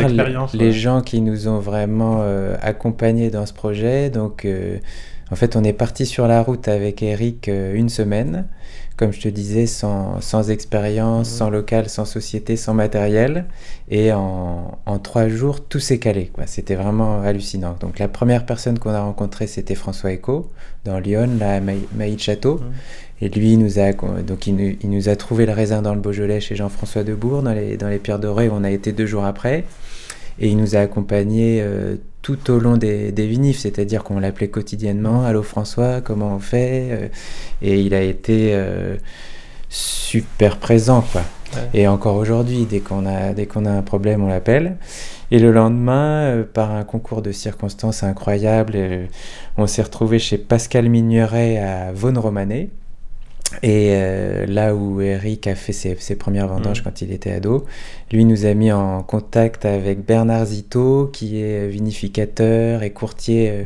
les, 0.53 0.71
gens 0.71 1.01
qui 1.01 1.21
nous 1.21 1.47
ont 1.47 1.59
vraiment 1.59 2.19
euh, 2.21 2.55
accompagnés 2.61 3.29
dans 3.29 3.45
ce 3.45 3.53
projet, 3.53 4.09
donc 4.09 4.45
euh, 4.45 4.77
en 5.29 5.35
fait, 5.35 5.55
on 5.55 5.63
est 5.63 5.73
parti 5.73 6.05
sur 6.05 6.27
la 6.27 6.41
route 6.41 6.67
avec 6.67 7.03
Eric 7.03 7.47
euh, 7.49 7.75
une 7.75 7.89
semaine, 7.89 8.45
comme 8.95 9.11
je 9.13 9.19
te 9.21 9.27
disais, 9.27 9.67
sans, 9.67 10.19
sans 10.21 10.49
expérience, 10.49 11.29
Mhm. 11.29 11.37
sans 11.37 11.49
local, 11.51 11.89
sans 11.89 12.05
société, 12.05 12.55
sans 12.55 12.73
matériel, 12.73 13.45
et 13.89 14.13
en, 14.13 14.79
en 14.85 14.99
trois 14.99 15.27
jours, 15.27 15.61
tout 15.63 15.79
s'est 15.79 15.99
calé. 15.99 16.31
C'était 16.47 16.75
vraiment 16.75 17.21
hallucinant. 17.21 17.75
Donc 17.79 17.99
la 17.99 18.07
première 18.07 18.45
personne 18.45 18.79
qu'on 18.79 18.89
a 18.91 19.01
rencontrée, 19.01 19.45
c'était 19.47 19.75
François 19.75 20.11
Eco, 20.13 20.49
dans 20.85 20.97
Lyon, 20.97 21.29
là, 21.39 21.55
à 21.55 21.59
Maï- 21.59 21.87
Maït-Château. 21.93 22.55
Mhm. 22.55 22.71
Et 23.21 23.29
lui, 23.29 23.53
il 23.53 23.59
nous 23.59 23.79
a, 23.79 23.93
donc 23.93 24.45
il 24.47 24.55
nous, 24.55 24.75
il 24.81 24.89
nous 24.89 25.09
a 25.09 25.15
trouvé 25.15 25.45
le 25.45 25.51
raisin 25.53 25.81
dans 25.81 25.95
le 25.95 25.99
Beaujolais 25.99 26.39
chez 26.39 26.55
Jean-François 26.55 27.03
Debourg, 27.03 27.41
dans 27.41 27.53
les, 27.53 27.75
dans 27.77 27.87
les 27.89 27.97
Pierres 27.97 28.19
Dorées, 28.19 28.49
où 28.49 28.53
on 28.53 28.63
a 28.63 28.69
été 28.71 28.91
deux 28.91 29.07
jours 29.07 29.25
après. 29.25 29.63
Et 30.39 30.49
il 30.49 30.57
nous 30.57 30.75
a 30.75 30.79
accompagnés 30.79 31.59
euh, 31.61 31.95
tout 32.21 32.51
au 32.51 32.59
long 32.59 32.77
des, 32.77 33.11
des 33.11 33.25
vinifs, 33.25 33.57
c'est-à-dire 33.59 34.03
qu'on 34.03 34.19
l'appelait 34.19 34.49
quotidiennement 34.49 35.23
Allô 35.25 35.41
François, 35.41 36.01
comment 36.01 36.35
on 36.35 36.39
fait 36.39 36.87
Euh, 36.91 37.07
Et 37.63 37.81
il 37.81 37.95
a 37.95 38.01
été 38.01 38.51
euh, 38.53 38.97
super 39.69 40.57
présent, 40.57 41.01
quoi. 41.01 41.21
Ouais. 41.55 41.81
Et 41.81 41.87
encore 41.87 42.17
aujourd'hui, 42.17 42.67
dès 42.69 42.81
qu'on 42.81 43.05
a, 43.05 43.33
dès 43.33 43.45
qu'on 43.45 43.65
a 43.65 43.71
un 43.71 43.81
problème, 43.81 44.23
on 44.23 44.27
l'appelle. 44.27 44.77
Et 45.31 45.39
le 45.39 45.51
lendemain, 45.51 46.21
euh, 46.25 46.43
par 46.43 46.71
un 46.71 46.83
concours 46.83 47.21
de 47.21 47.31
circonstances 47.31 48.03
incroyable, 48.03 48.73
euh, 48.75 49.05
on 49.57 49.65
s'est 49.65 49.81
retrouvé 49.81 50.19
chez 50.19 50.37
Pascal 50.37 50.87
Migneret 50.89 51.57
à 51.57 51.91
Vaune-Romanée. 51.93 52.69
Et 53.63 53.91
euh, 53.91 54.45
là 54.45 54.75
où 54.75 54.99
Eric 54.99 55.47
a 55.47 55.55
fait 55.55 55.71
ses, 55.71 55.95
ses 55.99 56.15
premières 56.15 56.47
vendanges 56.47 56.79
Mhm. 56.79 56.83
quand 56.83 57.01
il 57.01 57.11
était 57.13 57.31
ado, 57.31 57.65
lui 58.11 58.25
nous 58.25 58.45
a 58.45 58.53
mis 58.53 58.71
en 58.73 59.03
contact 59.03 59.65
avec 59.65 60.05
Bernard 60.05 60.45
Zito, 60.47 61.09
qui 61.13 61.41
est 61.41 61.67
vinificateur 61.67 62.83
et 62.83 62.89
courtier 62.91 63.49
euh, 63.49 63.63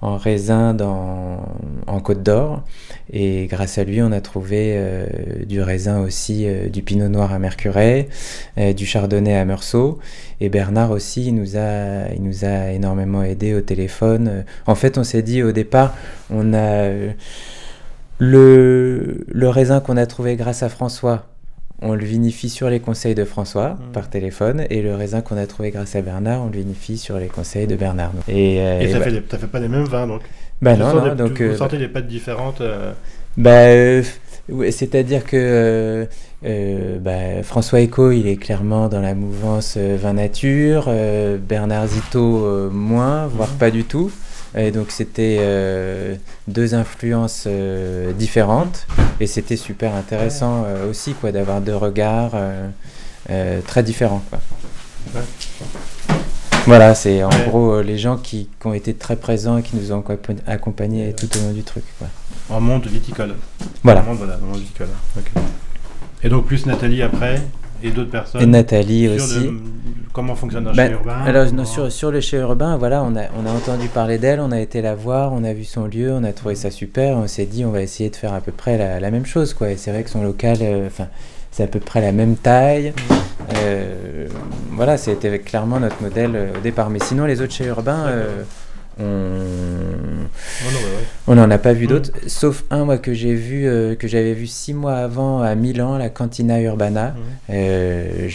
en 0.00 0.16
raisin 0.16 0.74
dans, 0.74 1.42
en 1.86 2.00
Côte 2.00 2.22
d'Or. 2.22 2.62
Et 3.12 3.46
grâce 3.50 3.78
à 3.78 3.84
lui, 3.84 4.00
on 4.00 4.12
a 4.12 4.20
trouvé 4.20 4.74
euh, 4.76 5.06
du 5.44 5.60
raisin 5.60 6.00
aussi, 6.00 6.46
euh, 6.46 6.68
du 6.68 6.82
pinot 6.82 7.08
noir 7.08 7.32
à 7.32 7.38
Mercurey, 7.38 8.08
euh, 8.56 8.72
du 8.72 8.86
chardonnay 8.86 9.36
à 9.36 9.44
Meursault. 9.44 9.98
Et 10.40 10.48
Bernard 10.48 10.90
aussi, 10.90 11.26
il 11.26 11.34
nous 11.34 11.56
a, 11.56 12.08
il 12.14 12.22
nous 12.22 12.44
a 12.44 12.70
énormément 12.70 13.22
aidé 13.22 13.54
au 13.54 13.60
téléphone. 13.60 14.44
En 14.66 14.74
fait, 14.74 14.96
on 14.98 15.04
s'est 15.04 15.22
dit 15.22 15.42
au 15.42 15.52
départ, 15.52 15.94
on 16.30 16.54
a 16.54 16.90
le, 18.18 19.24
le 19.28 19.48
raisin 19.48 19.80
qu'on 19.80 19.96
a 19.96 20.06
trouvé 20.06 20.36
grâce 20.36 20.62
à 20.62 20.68
François. 20.68 21.26
On 21.80 21.94
le 21.94 22.04
vinifie 22.04 22.48
sur 22.48 22.68
les 22.70 22.80
conseils 22.80 23.14
de 23.14 23.24
François 23.24 23.70
Mhm. 23.70 23.92
par 23.92 24.10
téléphone 24.10 24.64
et 24.68 24.82
le 24.82 24.94
raisin 24.96 25.20
qu'on 25.20 25.36
a 25.36 25.46
trouvé 25.46 25.70
grâce 25.70 25.94
à 25.94 26.02
Bernard, 26.02 26.42
on 26.42 26.46
le 26.46 26.52
vinifie 26.58 26.98
sur 26.98 27.18
les 27.18 27.28
conseils 27.28 27.68
de 27.68 27.76
Bernard. 27.76 28.10
Et, 28.26 28.60
euh, 28.60 28.80
Et, 28.80 28.88
ça, 28.90 28.98
bah- 28.98 29.04
fait, 29.04 29.36
fait 29.38 29.46
pas 29.46 29.60
les 29.60 29.68
mêmes 29.68 29.84
vins 29.84 30.06
donc. 30.08 30.22
bah 30.60 30.74
Tu 30.74 30.80
non, 30.80 30.92
non, 30.94 31.08
des- 31.10 31.14
donc 31.14 31.34
tu- 31.34 31.44
euh, 31.44 31.50
vous 31.52 31.56
sentez 31.58 31.78
des 31.78 31.86
pâtes 31.86 32.08
différentes. 32.08 32.60
euh, 32.60 32.90
bah, 33.36 33.50
euh, 33.68 34.02
c'est-à-dire 34.72 35.24
que 35.24 36.08
euh, 36.44 36.98
bah, 36.98 37.44
François 37.44 37.80
Eco, 37.80 38.10
il 38.10 38.26
est 38.26 38.36
clairement 38.38 38.88
dans 38.88 39.00
la 39.00 39.14
mouvance 39.14 39.76
vin 39.76 40.14
nature, 40.14 40.86
euh, 40.88 41.38
Bernard 41.38 41.86
Zito 41.86 42.68
moins, 42.72 43.28
voire 43.28 43.50
pas 43.50 43.70
du 43.70 43.84
tout. 43.84 44.10
Et 44.56 44.70
donc 44.70 44.86
c'était 44.90 45.36
euh, 45.40 46.14
deux 46.46 46.74
influences 46.74 47.44
euh, 47.46 48.12
différentes 48.12 48.86
et 49.20 49.26
c'était 49.26 49.56
super 49.58 49.94
intéressant 49.94 50.64
euh, 50.66 50.90
aussi 50.90 51.12
quoi 51.12 51.32
d'avoir 51.32 51.60
deux 51.60 51.76
regards 51.76 52.32
très 53.66 53.82
différents. 53.82 54.22
Quoi. 54.30 54.38
Ouais. 55.14 55.26
Voilà, 56.66 56.94
c'est 56.94 57.22
en 57.22 57.30
Ouais. 57.30 57.44
gros 57.46 57.80
les 57.82 57.98
gens 57.98 58.16
qui, 58.16 58.48
qui 58.60 58.66
ont 58.66 58.74
été 58.74 58.94
très 58.94 59.16
présents 59.16 59.58
et 59.58 59.62
qui 59.62 59.76
nous 59.76 59.92
ont 59.92 60.00
accompagn- 60.00 60.40
accompagnés 60.46 61.14
tout 61.14 61.28
au 61.38 61.40
long 61.42 61.52
du 61.52 61.62
truc. 61.62 61.84
Quoi. 61.98 62.08
en 62.50 62.60
monde 62.60 62.86
viticole. 62.86 63.34
Voilà. 63.82 64.00
En 64.00 64.04
monde, 64.04 64.18
voilà, 64.18 64.36
en 64.42 64.46
monde 64.46 64.58
viticole. 64.60 64.88
Et 66.22 66.28
donc 66.28 66.46
plus 66.46 66.66
Nathalie 66.66 67.02
après 67.02 67.40
et 67.82 67.90
d'autres 67.90 68.10
personnes. 68.10 68.42
Et 68.42 68.46
Nathalie 68.46 69.04
sur 69.04 69.24
aussi. 69.24 69.40
le- 69.46 69.52
comment 70.12 70.34
fonctionne 70.34 70.66
un 70.66 70.72
Ben, 70.72 70.86
chai 70.88 70.92
urbain 70.94 71.16
alors 71.26 71.46
comment- 71.46 71.64
sur, 71.64 71.92
sur 71.92 72.10
le 72.10 72.20
chez 72.20 72.38
urbain, 72.38 72.76
voilà, 72.76 73.02
on 73.04 73.14
a, 73.16 73.22
on 73.40 73.46
a 73.46 73.50
entendu 73.52 73.88
parler 73.88 74.18
d'elle, 74.18 74.40
on 74.40 74.50
a 74.50 74.58
été 74.60 74.82
la 74.82 74.94
voir, 74.94 75.32
on 75.32 75.44
a 75.44 75.52
vu 75.52 75.64
son 75.64 75.86
lieu, 75.86 76.12
on 76.12 76.24
a 76.24 76.32
trouvé 76.32 76.54
ça 76.56 76.70
super, 76.70 77.16
on 77.16 77.26
s'est 77.28 77.46
dit 77.46 77.64
on 77.64 77.70
va 77.70 77.82
essayer 77.82 78.10
de 78.10 78.16
faire 78.16 78.32
à 78.32 78.40
peu 78.40 78.50
près 78.52 78.76
la, 78.78 78.98
la 79.00 79.10
même 79.10 79.26
chose 79.26 79.54
quoi. 79.54 79.70
Et 79.70 79.76
c'est 79.76 79.90
vrai 79.92 80.02
que 80.02 80.10
son 80.10 80.22
local, 80.22 80.56
euh, 80.62 80.86
enfin, 80.88 81.06
c'est 81.52 81.62
à 81.62 81.66
peu 81.68 81.78
près 81.80 82.00
la 82.00 82.12
même 82.12 82.36
taille. 82.36 82.92
Euh, 83.56 84.26
voilà, 84.72 84.96
c'était 84.96 85.38
clairement 85.38 85.80
notre 85.80 86.02
modèle 86.02 86.32
euh, 86.34 86.48
au 86.56 86.60
départ. 86.60 86.90
Mais 86.90 86.98
sinon 87.00 87.24
les 87.24 87.40
autres 87.40 87.52
chez 87.52 87.66
urbain, 87.66 88.06
euh, 88.08 88.42
on 88.98 89.04
Oh, 90.60 90.66
ouais, 90.74 91.04
on 91.28 91.34
n'en 91.36 91.50
a 91.50 91.58
pas 91.58 91.72
vu 91.72 91.84
Mm. 91.86 91.88
d'autres, 91.88 92.10
sauf 92.26 92.64
un 92.70 92.84
moi 92.84 92.98
que 92.98 93.14
j'ai 93.14 93.34
vu, 93.34 93.66
euh, 93.66 93.94
que 93.94 94.08
j'avais 94.08 94.34
vu 94.34 94.46
six 94.46 94.74
mois 94.74 94.96
avant 94.96 95.40
à 95.40 95.54
Milan, 95.54 95.96
la 95.98 96.08
Cantina 96.10 96.60
Urbana. 96.60 97.14
Mhm. 97.16 97.22
Euh, 97.50 98.28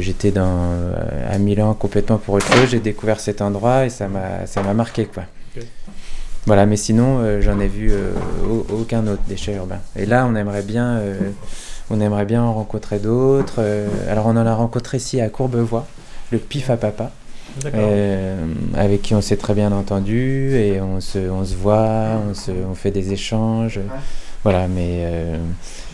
J'étais 0.00 0.30
dans 0.30 0.46
euh, 0.72 0.94
à 1.34 1.38
Milan 1.38 1.74
complètement 1.74 2.18
pour 2.18 2.34
autre 2.34 2.46
chose. 2.54 2.68
J'ai 2.70 2.78
découvert 2.80 3.18
cet 3.20 3.42
endroit 3.42 3.86
et 3.86 3.90
ça 3.90 4.08
m'a 4.08 4.46
ça 4.46 4.62
m'a 4.62 4.74
marqué 4.74 5.06
quoi. 5.06 5.24
Voilà, 6.46 6.64
mais 6.66 6.76
sinon 6.76 7.18
euh, 7.18 7.40
j'en 7.42 7.60
ai 7.60 7.68
vu 7.68 7.92
au- 8.48 8.66
aucun 8.74 9.06
autre 9.06 9.22
déchet 9.28 9.54
urbain. 9.56 9.80
Et 9.96 10.06
là 10.06 10.26
on 10.30 10.34
aimerait 10.36 10.62
bien 10.62 11.00
on 11.90 12.00
aimerait 12.00 12.24
bien 12.24 12.42
en 12.42 12.54
rencontrer 12.54 12.98
d'autres. 12.98 13.60
alors 14.08 14.26
on 14.26 14.36
en 14.36 14.46
a 14.46 14.54
rencontré 14.54 14.96
ici 14.98 15.20
à 15.20 15.28
Courbevoie, 15.28 15.86
le 16.30 16.38
Pif 16.38 16.70
à 16.70 16.76
Papa. 16.76 17.10
Euh, 17.74 18.46
avec 18.74 19.02
qui 19.02 19.14
on 19.14 19.20
s'est 19.20 19.36
très 19.36 19.54
bien 19.54 19.72
entendu 19.72 20.54
et 20.54 20.80
on 20.80 21.00
se, 21.00 21.18
on 21.18 21.44
se 21.44 21.54
voit, 21.54 22.20
on, 22.28 22.34
se, 22.34 22.50
on 22.50 22.74
fait 22.74 22.90
des 22.90 23.12
échanges. 23.12 23.80
Voilà, 24.42 24.68
mais 24.68 25.02
euh, 25.04 25.38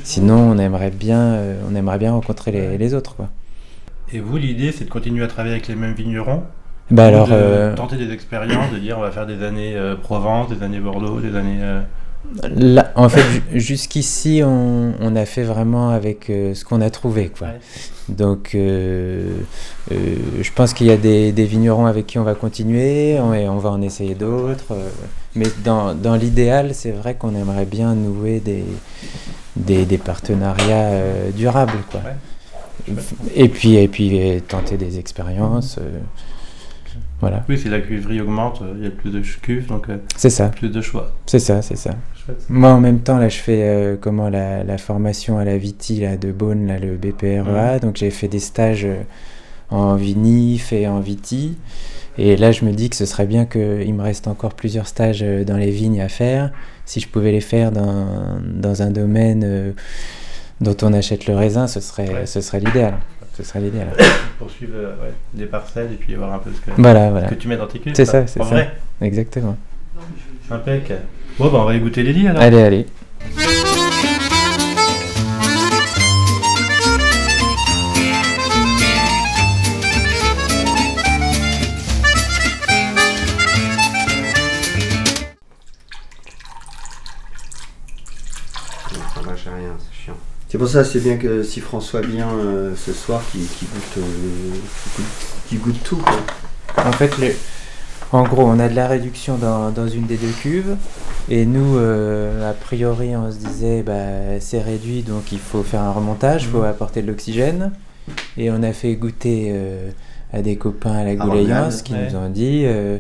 sinon 0.05 0.37
on 0.37 0.59
aimerait 0.59 0.91
bien, 0.91 1.19
euh, 1.19 1.61
on 1.69 1.75
aimerait 1.75 1.99
bien 1.99 2.13
rencontrer 2.13 2.53
les, 2.53 2.79
les 2.79 2.95
autres. 2.95 3.17
Quoi. 3.17 3.29
Et 4.13 4.21
vous, 4.21 4.37
l'idée, 4.37 4.71
c'est 4.71 4.85
de 4.85 4.91
continuer 4.91 5.25
à 5.25 5.29
travailler 5.29 5.55
avec 5.55 5.67
les 5.69 5.75
mêmes 5.75 5.95
vignerons? 5.95 6.45
Bah 6.91 7.07
alors, 7.07 7.27
de 7.27 7.33
euh, 7.35 7.75
tenter 7.75 7.97
des 7.97 8.13
expériences, 8.13 8.71
de 8.73 8.79
dire 8.79 8.97
on 8.99 9.03
va 9.03 9.11
faire 9.11 9.27
des 9.27 9.43
années 9.43 9.75
euh, 9.75 9.97
Provence, 9.97 10.49
des 10.49 10.63
années 10.65 10.79
Bordeaux, 10.79 11.21
des 11.21 11.35
années. 11.35 11.59
euh, 11.61 11.81
là, 12.57 12.93
en 12.97 13.09
fait, 13.09 13.23
ju- 13.53 13.61
jusqu'ici, 13.61 14.43
on, 14.45 14.93
on 15.01 15.17
a 15.17 15.25
fait 15.27 15.43
vraiment 15.45 15.91
avec 15.91 16.31
euh, 16.31 16.55
ce 16.55 16.65
qu'on 16.65 16.81
a 16.81 16.91
trouvé. 16.91 17.29
Quoi. 17.37 17.49
Ouais. 17.49 17.55
Donc, 18.09 18.51
euh, 18.55 19.29
euh, 19.93 19.97
je 20.41 20.51
pense 20.53 20.73
qu'il 20.73 20.87
y 20.87 20.91
a 20.91 20.97
des, 20.97 21.33
des 21.33 21.45
vignerons 21.45 21.87
avec 21.87 22.07
qui 22.07 22.19
on 22.19 22.25
va 22.25 22.35
continuer, 22.35 23.19
on, 23.21 23.35
et 23.35 23.49
on 23.49 23.59
va 23.59 23.71
en 23.71 23.83
essayer 23.83 24.15
d'autres. 24.15 24.75
mais 25.35 25.47
dans, 25.65 25.95
dans 25.95 26.15
l'idéal, 26.15 26.75
c'est 26.75 26.93
vrai 26.93 27.15
qu'on 27.15 27.35
aimerait 27.35 27.67
bien 27.67 27.95
nouer 27.95 28.41
des, 28.41 28.65
des, 29.57 29.85
des 29.85 29.99
partenariats 29.99 30.91
euh, 30.91 31.31
durables. 31.31 31.73
Quoi. 31.91 32.01
Ouais. 32.05 32.95
Et 33.35 33.49
puis, 33.49 33.75
et 33.77 33.89
puis 33.89 34.41
tenter 34.47 34.77
des 34.77 34.99
expériences. 34.99 35.79
euh, 35.81 35.99
voilà, 37.21 37.45
Oui, 37.49 37.59
si 37.59 37.69
la 37.71 37.81
cuivrerie 37.81 38.21
augmente, 38.21 38.63
il 38.77 38.85
y 38.85 38.87
a 38.87 38.91
plus 38.91 39.11
de 39.11 39.21
cuves, 39.21 39.67
donc 39.67 39.87
c'est 40.17 40.29
ça, 40.31 40.49
plus 40.51 40.69
de 40.69 40.81
choix. 40.83 41.13
c'est 41.25 41.39
ça, 41.39 41.63
c'est 41.63 41.77
ça. 41.77 41.93
Chouette. 42.27 42.45
Moi, 42.49 42.71
en 42.71 42.81
même 42.81 43.01
temps, 43.01 43.19
là, 43.19 43.29
je 43.29 43.39
fais 43.39 43.63
euh, 43.63 43.97
comment 44.01 44.29
la, 44.29 44.65
la 44.65 44.79
formation 44.79 45.39
à 45.39 45.45
la 45.45 45.57
Viti 45.57 46.01
là, 46.01 46.17
de 46.17 46.33
Beaune, 46.33 46.67
là, 46.67 46.79
le 46.79 46.97
BPREA. 46.97 47.79
Donc, 47.81 47.97
j'ai 47.97 48.11
fait 48.11 48.29
des 48.29 48.41
stages 48.41 48.85
euh, 48.85 49.03
en 49.71 49.95
vinif 49.95 50.73
et 50.73 50.87
en 50.89 51.01
Viti. 51.01 51.57
Et 52.19 52.37
là, 52.37 52.51
je 52.51 52.65
me 52.65 52.73
dis 52.73 52.89
que 52.91 52.97
ce 52.97 53.05
serait 53.07 53.27
bien 53.27 53.45
qu'il 53.47 53.93
me 53.95 54.03
reste 54.03 54.27
encore 54.27 54.55
plusieurs 54.55 54.87
stages 54.87 55.23
euh, 55.23 55.45
dans 55.45 55.57
les 55.57 55.71
vignes 55.71 56.01
à 56.01 56.09
faire. 56.09 56.51
Si 56.85 57.01
je 57.01 57.09
pouvais 57.09 57.33
les 57.33 57.41
faire 57.41 57.73
dans, 57.73 58.39
dans 58.43 58.83
un 58.83 58.91
domaine 58.91 59.43
euh, 59.45 59.73
dont 60.61 60.77
on 60.83 60.93
achète 60.93 61.27
le 61.27 61.35
raisin, 61.35 61.67
ce 61.67 61.81
serait, 61.81 62.09
Ouais. 62.09 62.27
ce 62.27 62.41
serait 62.41 62.61
l'idéal. 62.61 62.95
Ce 63.37 63.43
serait 63.43 63.61
l'idéal. 63.61 63.89
Poursuivre 64.39 64.73
euh, 64.77 64.91
ouais, 65.03 65.13
des 65.35 65.45
parcelles 65.47 65.93
et 65.93 65.97
puis 65.97 66.15
voir 66.15 66.33
un 66.33 66.39
peu 66.39 66.51
ce 66.55 66.61
que, 66.61 66.81
Voilà, 66.81 67.07
ce 67.07 67.11
voilà. 67.11 67.29
que 67.29 67.35
tu 67.35 67.49
mets 67.49 67.57
dans 67.59 67.67
tes 67.67 67.79
cuves. 67.81 67.93
C'est 67.95 68.05
ça, 68.07 68.27
c'est 68.27 68.39
ça. 68.39 68.45
vrai. 68.47 68.71
Exactement. 69.03 69.57
Impec. 70.51 70.93
Bon, 71.39 71.51
bah, 71.51 71.59
on 71.61 71.65
va 71.65 71.75
y 71.75 71.81
goûter 71.81 72.03
les 72.03 72.13
lits 72.13 72.29
alors. 72.29 72.43
Allez, 72.43 72.63
allez. 72.63 72.87
Ça 89.15 89.23
marche 89.23 89.45
rien, 89.45 89.75
c'est 89.79 90.05
chiant. 90.05 90.17
C'est 90.49 90.59
pour 90.59 90.69
ça 90.69 90.85
c'est 90.85 91.01
bien 91.01 91.17
que 91.17 91.43
si 91.43 91.61
François 91.61 92.01
vient 92.01 92.29
euh, 92.31 92.75
ce 92.77 92.93
soir, 92.93 93.21
qu'il 93.33 93.47
qu'il 93.47 93.69
goûte, 93.69 93.99
euh, 93.99 95.03
qu'il 95.49 95.61
goûte, 95.61 95.83
tout. 95.83 95.97
Quoi. 95.97 96.85
En 96.85 96.93
fait, 96.93 97.17
le- 97.19 97.35
en 98.13 98.23
gros, 98.23 98.45
on 98.45 98.59
a 98.61 98.69
de 98.69 98.75
la 98.77 98.87
réduction 98.87 99.37
dans, 99.37 99.71
dans 99.71 99.89
une 99.89 100.07
des 100.07 100.17
deux 100.17 100.31
cuves. 100.41 100.77
Et 101.29 101.45
nous, 101.45 101.77
euh, 101.77 102.49
a 102.49 102.53
priori, 102.53 103.17
on 103.17 103.31
se 103.33 103.39
disait, 103.39 103.83
bah, 103.83 104.39
c'est 104.41 104.61
réduit, 104.61 105.03
donc 105.03 105.33
il 105.33 105.39
faut 105.39 105.63
faire 105.63 105.83
un 105.83 105.93
remontage, 105.93 106.45
il 106.45 106.51
faut 106.51 106.63
apporter 106.63 107.03
de 107.03 107.09
l'oxygène. 107.09 107.73
Et 108.37 108.51
on 108.51 108.63
a 108.63 108.73
fait 108.73 108.95
goûter 108.95 109.51
euh, 109.51 109.91
à 110.33 110.43
des 110.43 110.57
copains 110.57 110.99
à 110.99 111.05
la 111.05 111.15
Goulayance 111.15 111.83
qui 111.83 111.93
ouais. 111.93 112.09
nous 112.09 112.17
ont 112.17 112.29
dit, 112.29 112.63
euh, 112.65 112.99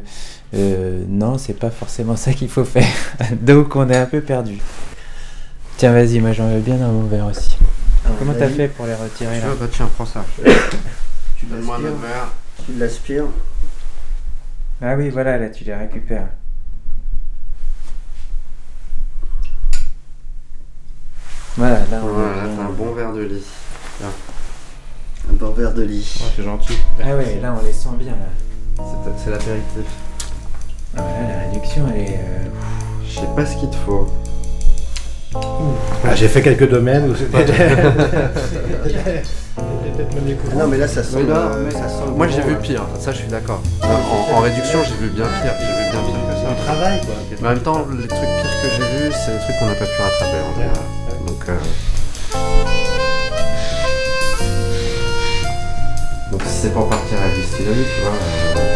euh, 0.55 1.05
non, 1.09 1.39
c'est 1.39 1.59
pas 1.59 1.71
forcément 1.71 2.17
ça 2.17 2.33
qu'il 2.33 2.49
faut 2.49 2.65
faire. 2.65 2.87
donc 3.41 3.77
on 3.77 3.89
est 3.89 3.97
un 3.97 4.07
peu 4.07 4.21
perdu. 4.21 4.59
Tiens, 5.77 5.93
vas-y, 5.93 6.21
moi 6.21 6.33
j'en 6.33 6.49
veux 6.49 6.61
bien 6.61 6.77
dans 6.77 6.91
mon 6.91 7.07
verre 7.07 7.27
aussi. 7.27 7.57
Alors, 8.05 8.19
Comment 8.19 8.35
t'as 8.35 8.49
fait 8.49 8.69
pour 8.69 8.87
les 8.87 8.95
retirer 8.95 9.41
là 9.41 9.47
bah 9.59 9.67
tiens, 9.71 9.91
prends 9.95 10.07
ça. 10.07 10.25
Tu 11.39 11.45
l'aspires, 11.51 11.79
notre 11.81 11.99
verre. 11.99 12.33
tu 12.65 12.73
l'aspires. 12.79 13.27
Ah 14.81 14.95
oui, 14.97 15.11
voilà, 15.11 15.37
là 15.37 15.51
tu 15.51 15.65
les 15.65 15.75
récupères. 15.75 16.29
Voilà, 21.57 21.77
là 21.77 21.85
on 21.93 21.97
a 21.97 22.01
Voilà, 22.11 22.43
un 22.69 22.73
bon 22.73 22.93
verre 22.93 23.13
de 23.13 23.23
lit. 23.23 23.43
Un 24.05 25.33
bon 25.35 25.51
verre 25.53 25.73
de 25.73 25.83
lit. 25.83 26.07
Ouais, 26.21 26.27
c'est 26.37 26.43
gentil. 26.45 26.77
Ah 27.03 27.17
ouais, 27.17 27.39
là 27.43 27.55
on 27.61 27.65
les 27.65 27.73
sent 27.73 27.89
bien 27.99 28.13
là. 28.13 28.85
C'est 29.25 29.31
l'apéritif. 29.31 29.87
Ah 30.97 31.01
ouais, 31.03 31.29
là, 31.29 31.35
la 31.35 31.41
réduction 31.51 31.83
elle 31.95 32.01
est. 32.03 32.21
euh, 32.21 32.45
Je 33.09 33.15
sais 33.21 33.29
pas 33.35 33.47
ce 33.47 33.57
qu'il 33.57 33.71
te 33.71 33.77
faut. 33.77 34.07
Ah, 36.05 36.15
j'ai 36.15 36.29
fait 36.29 36.43
quelques 36.43 36.69
domaines 36.69 37.11
où 37.11 37.17
c'était. 37.17 37.45
peut-être 37.45 37.59
même 40.15 40.25
des 40.25 40.37
Ah 40.53 40.55
non 40.57 40.67
mais 40.69 40.77
là 40.79 40.87
ça 40.89 41.03
sent, 41.03 41.17
Mais 41.17 41.25
là, 41.33 41.37
euh, 41.53 41.65
mais- 41.67 41.73
ça 41.73 41.89
sent 41.89 42.05
Moi 42.15 42.27
bon, 42.27 42.33
j'ai 42.33 42.43
vu 42.43 42.53
là. 42.53 42.59
pire, 42.59 42.83
ça 43.01 43.13
je 43.13 43.19
suis 43.19 43.29
d'accord. 43.29 43.61
En, 43.83 44.35
en 44.37 44.41
réduction 44.41 44.79
j'ai 44.85 44.95
vu 44.97 45.09
bien 45.11 45.25
pire, 45.25 45.53
j'ai 45.59 45.67
vu 45.67 45.73
bien 45.91 46.01
pire 46.03 46.15
que 46.15 46.51
On 46.51 46.55
travaille 46.65 47.01
quoi. 47.01 47.15
Mais 47.41 47.49
en 47.49 47.51
même 47.53 47.63
temps, 47.63 47.87
les 47.91 48.07
trucs 48.09 48.21
pires 48.21 48.61
que 48.63 48.69
que 48.69 48.75
j'ai 48.77 48.87
vus, 49.09 49.13
c'est 49.25 49.33
des 49.33 49.39
trucs 49.41 49.57
qu'on 49.59 49.67
n'a 49.67 49.75
pas 49.75 49.87
pu 49.87 50.03
rattraper 50.03 50.41
en 50.41 50.53
général. 50.55 50.85
Donc, 56.33 56.43
si 56.43 56.63
c'est 56.63 56.73
pour 56.73 56.89
partir 56.89 57.19
à 57.19 57.29
la 57.29 57.35
distillerie, 57.35 57.85
tu 57.85 58.01
vois, 58.03 58.11
euh, 58.57 58.76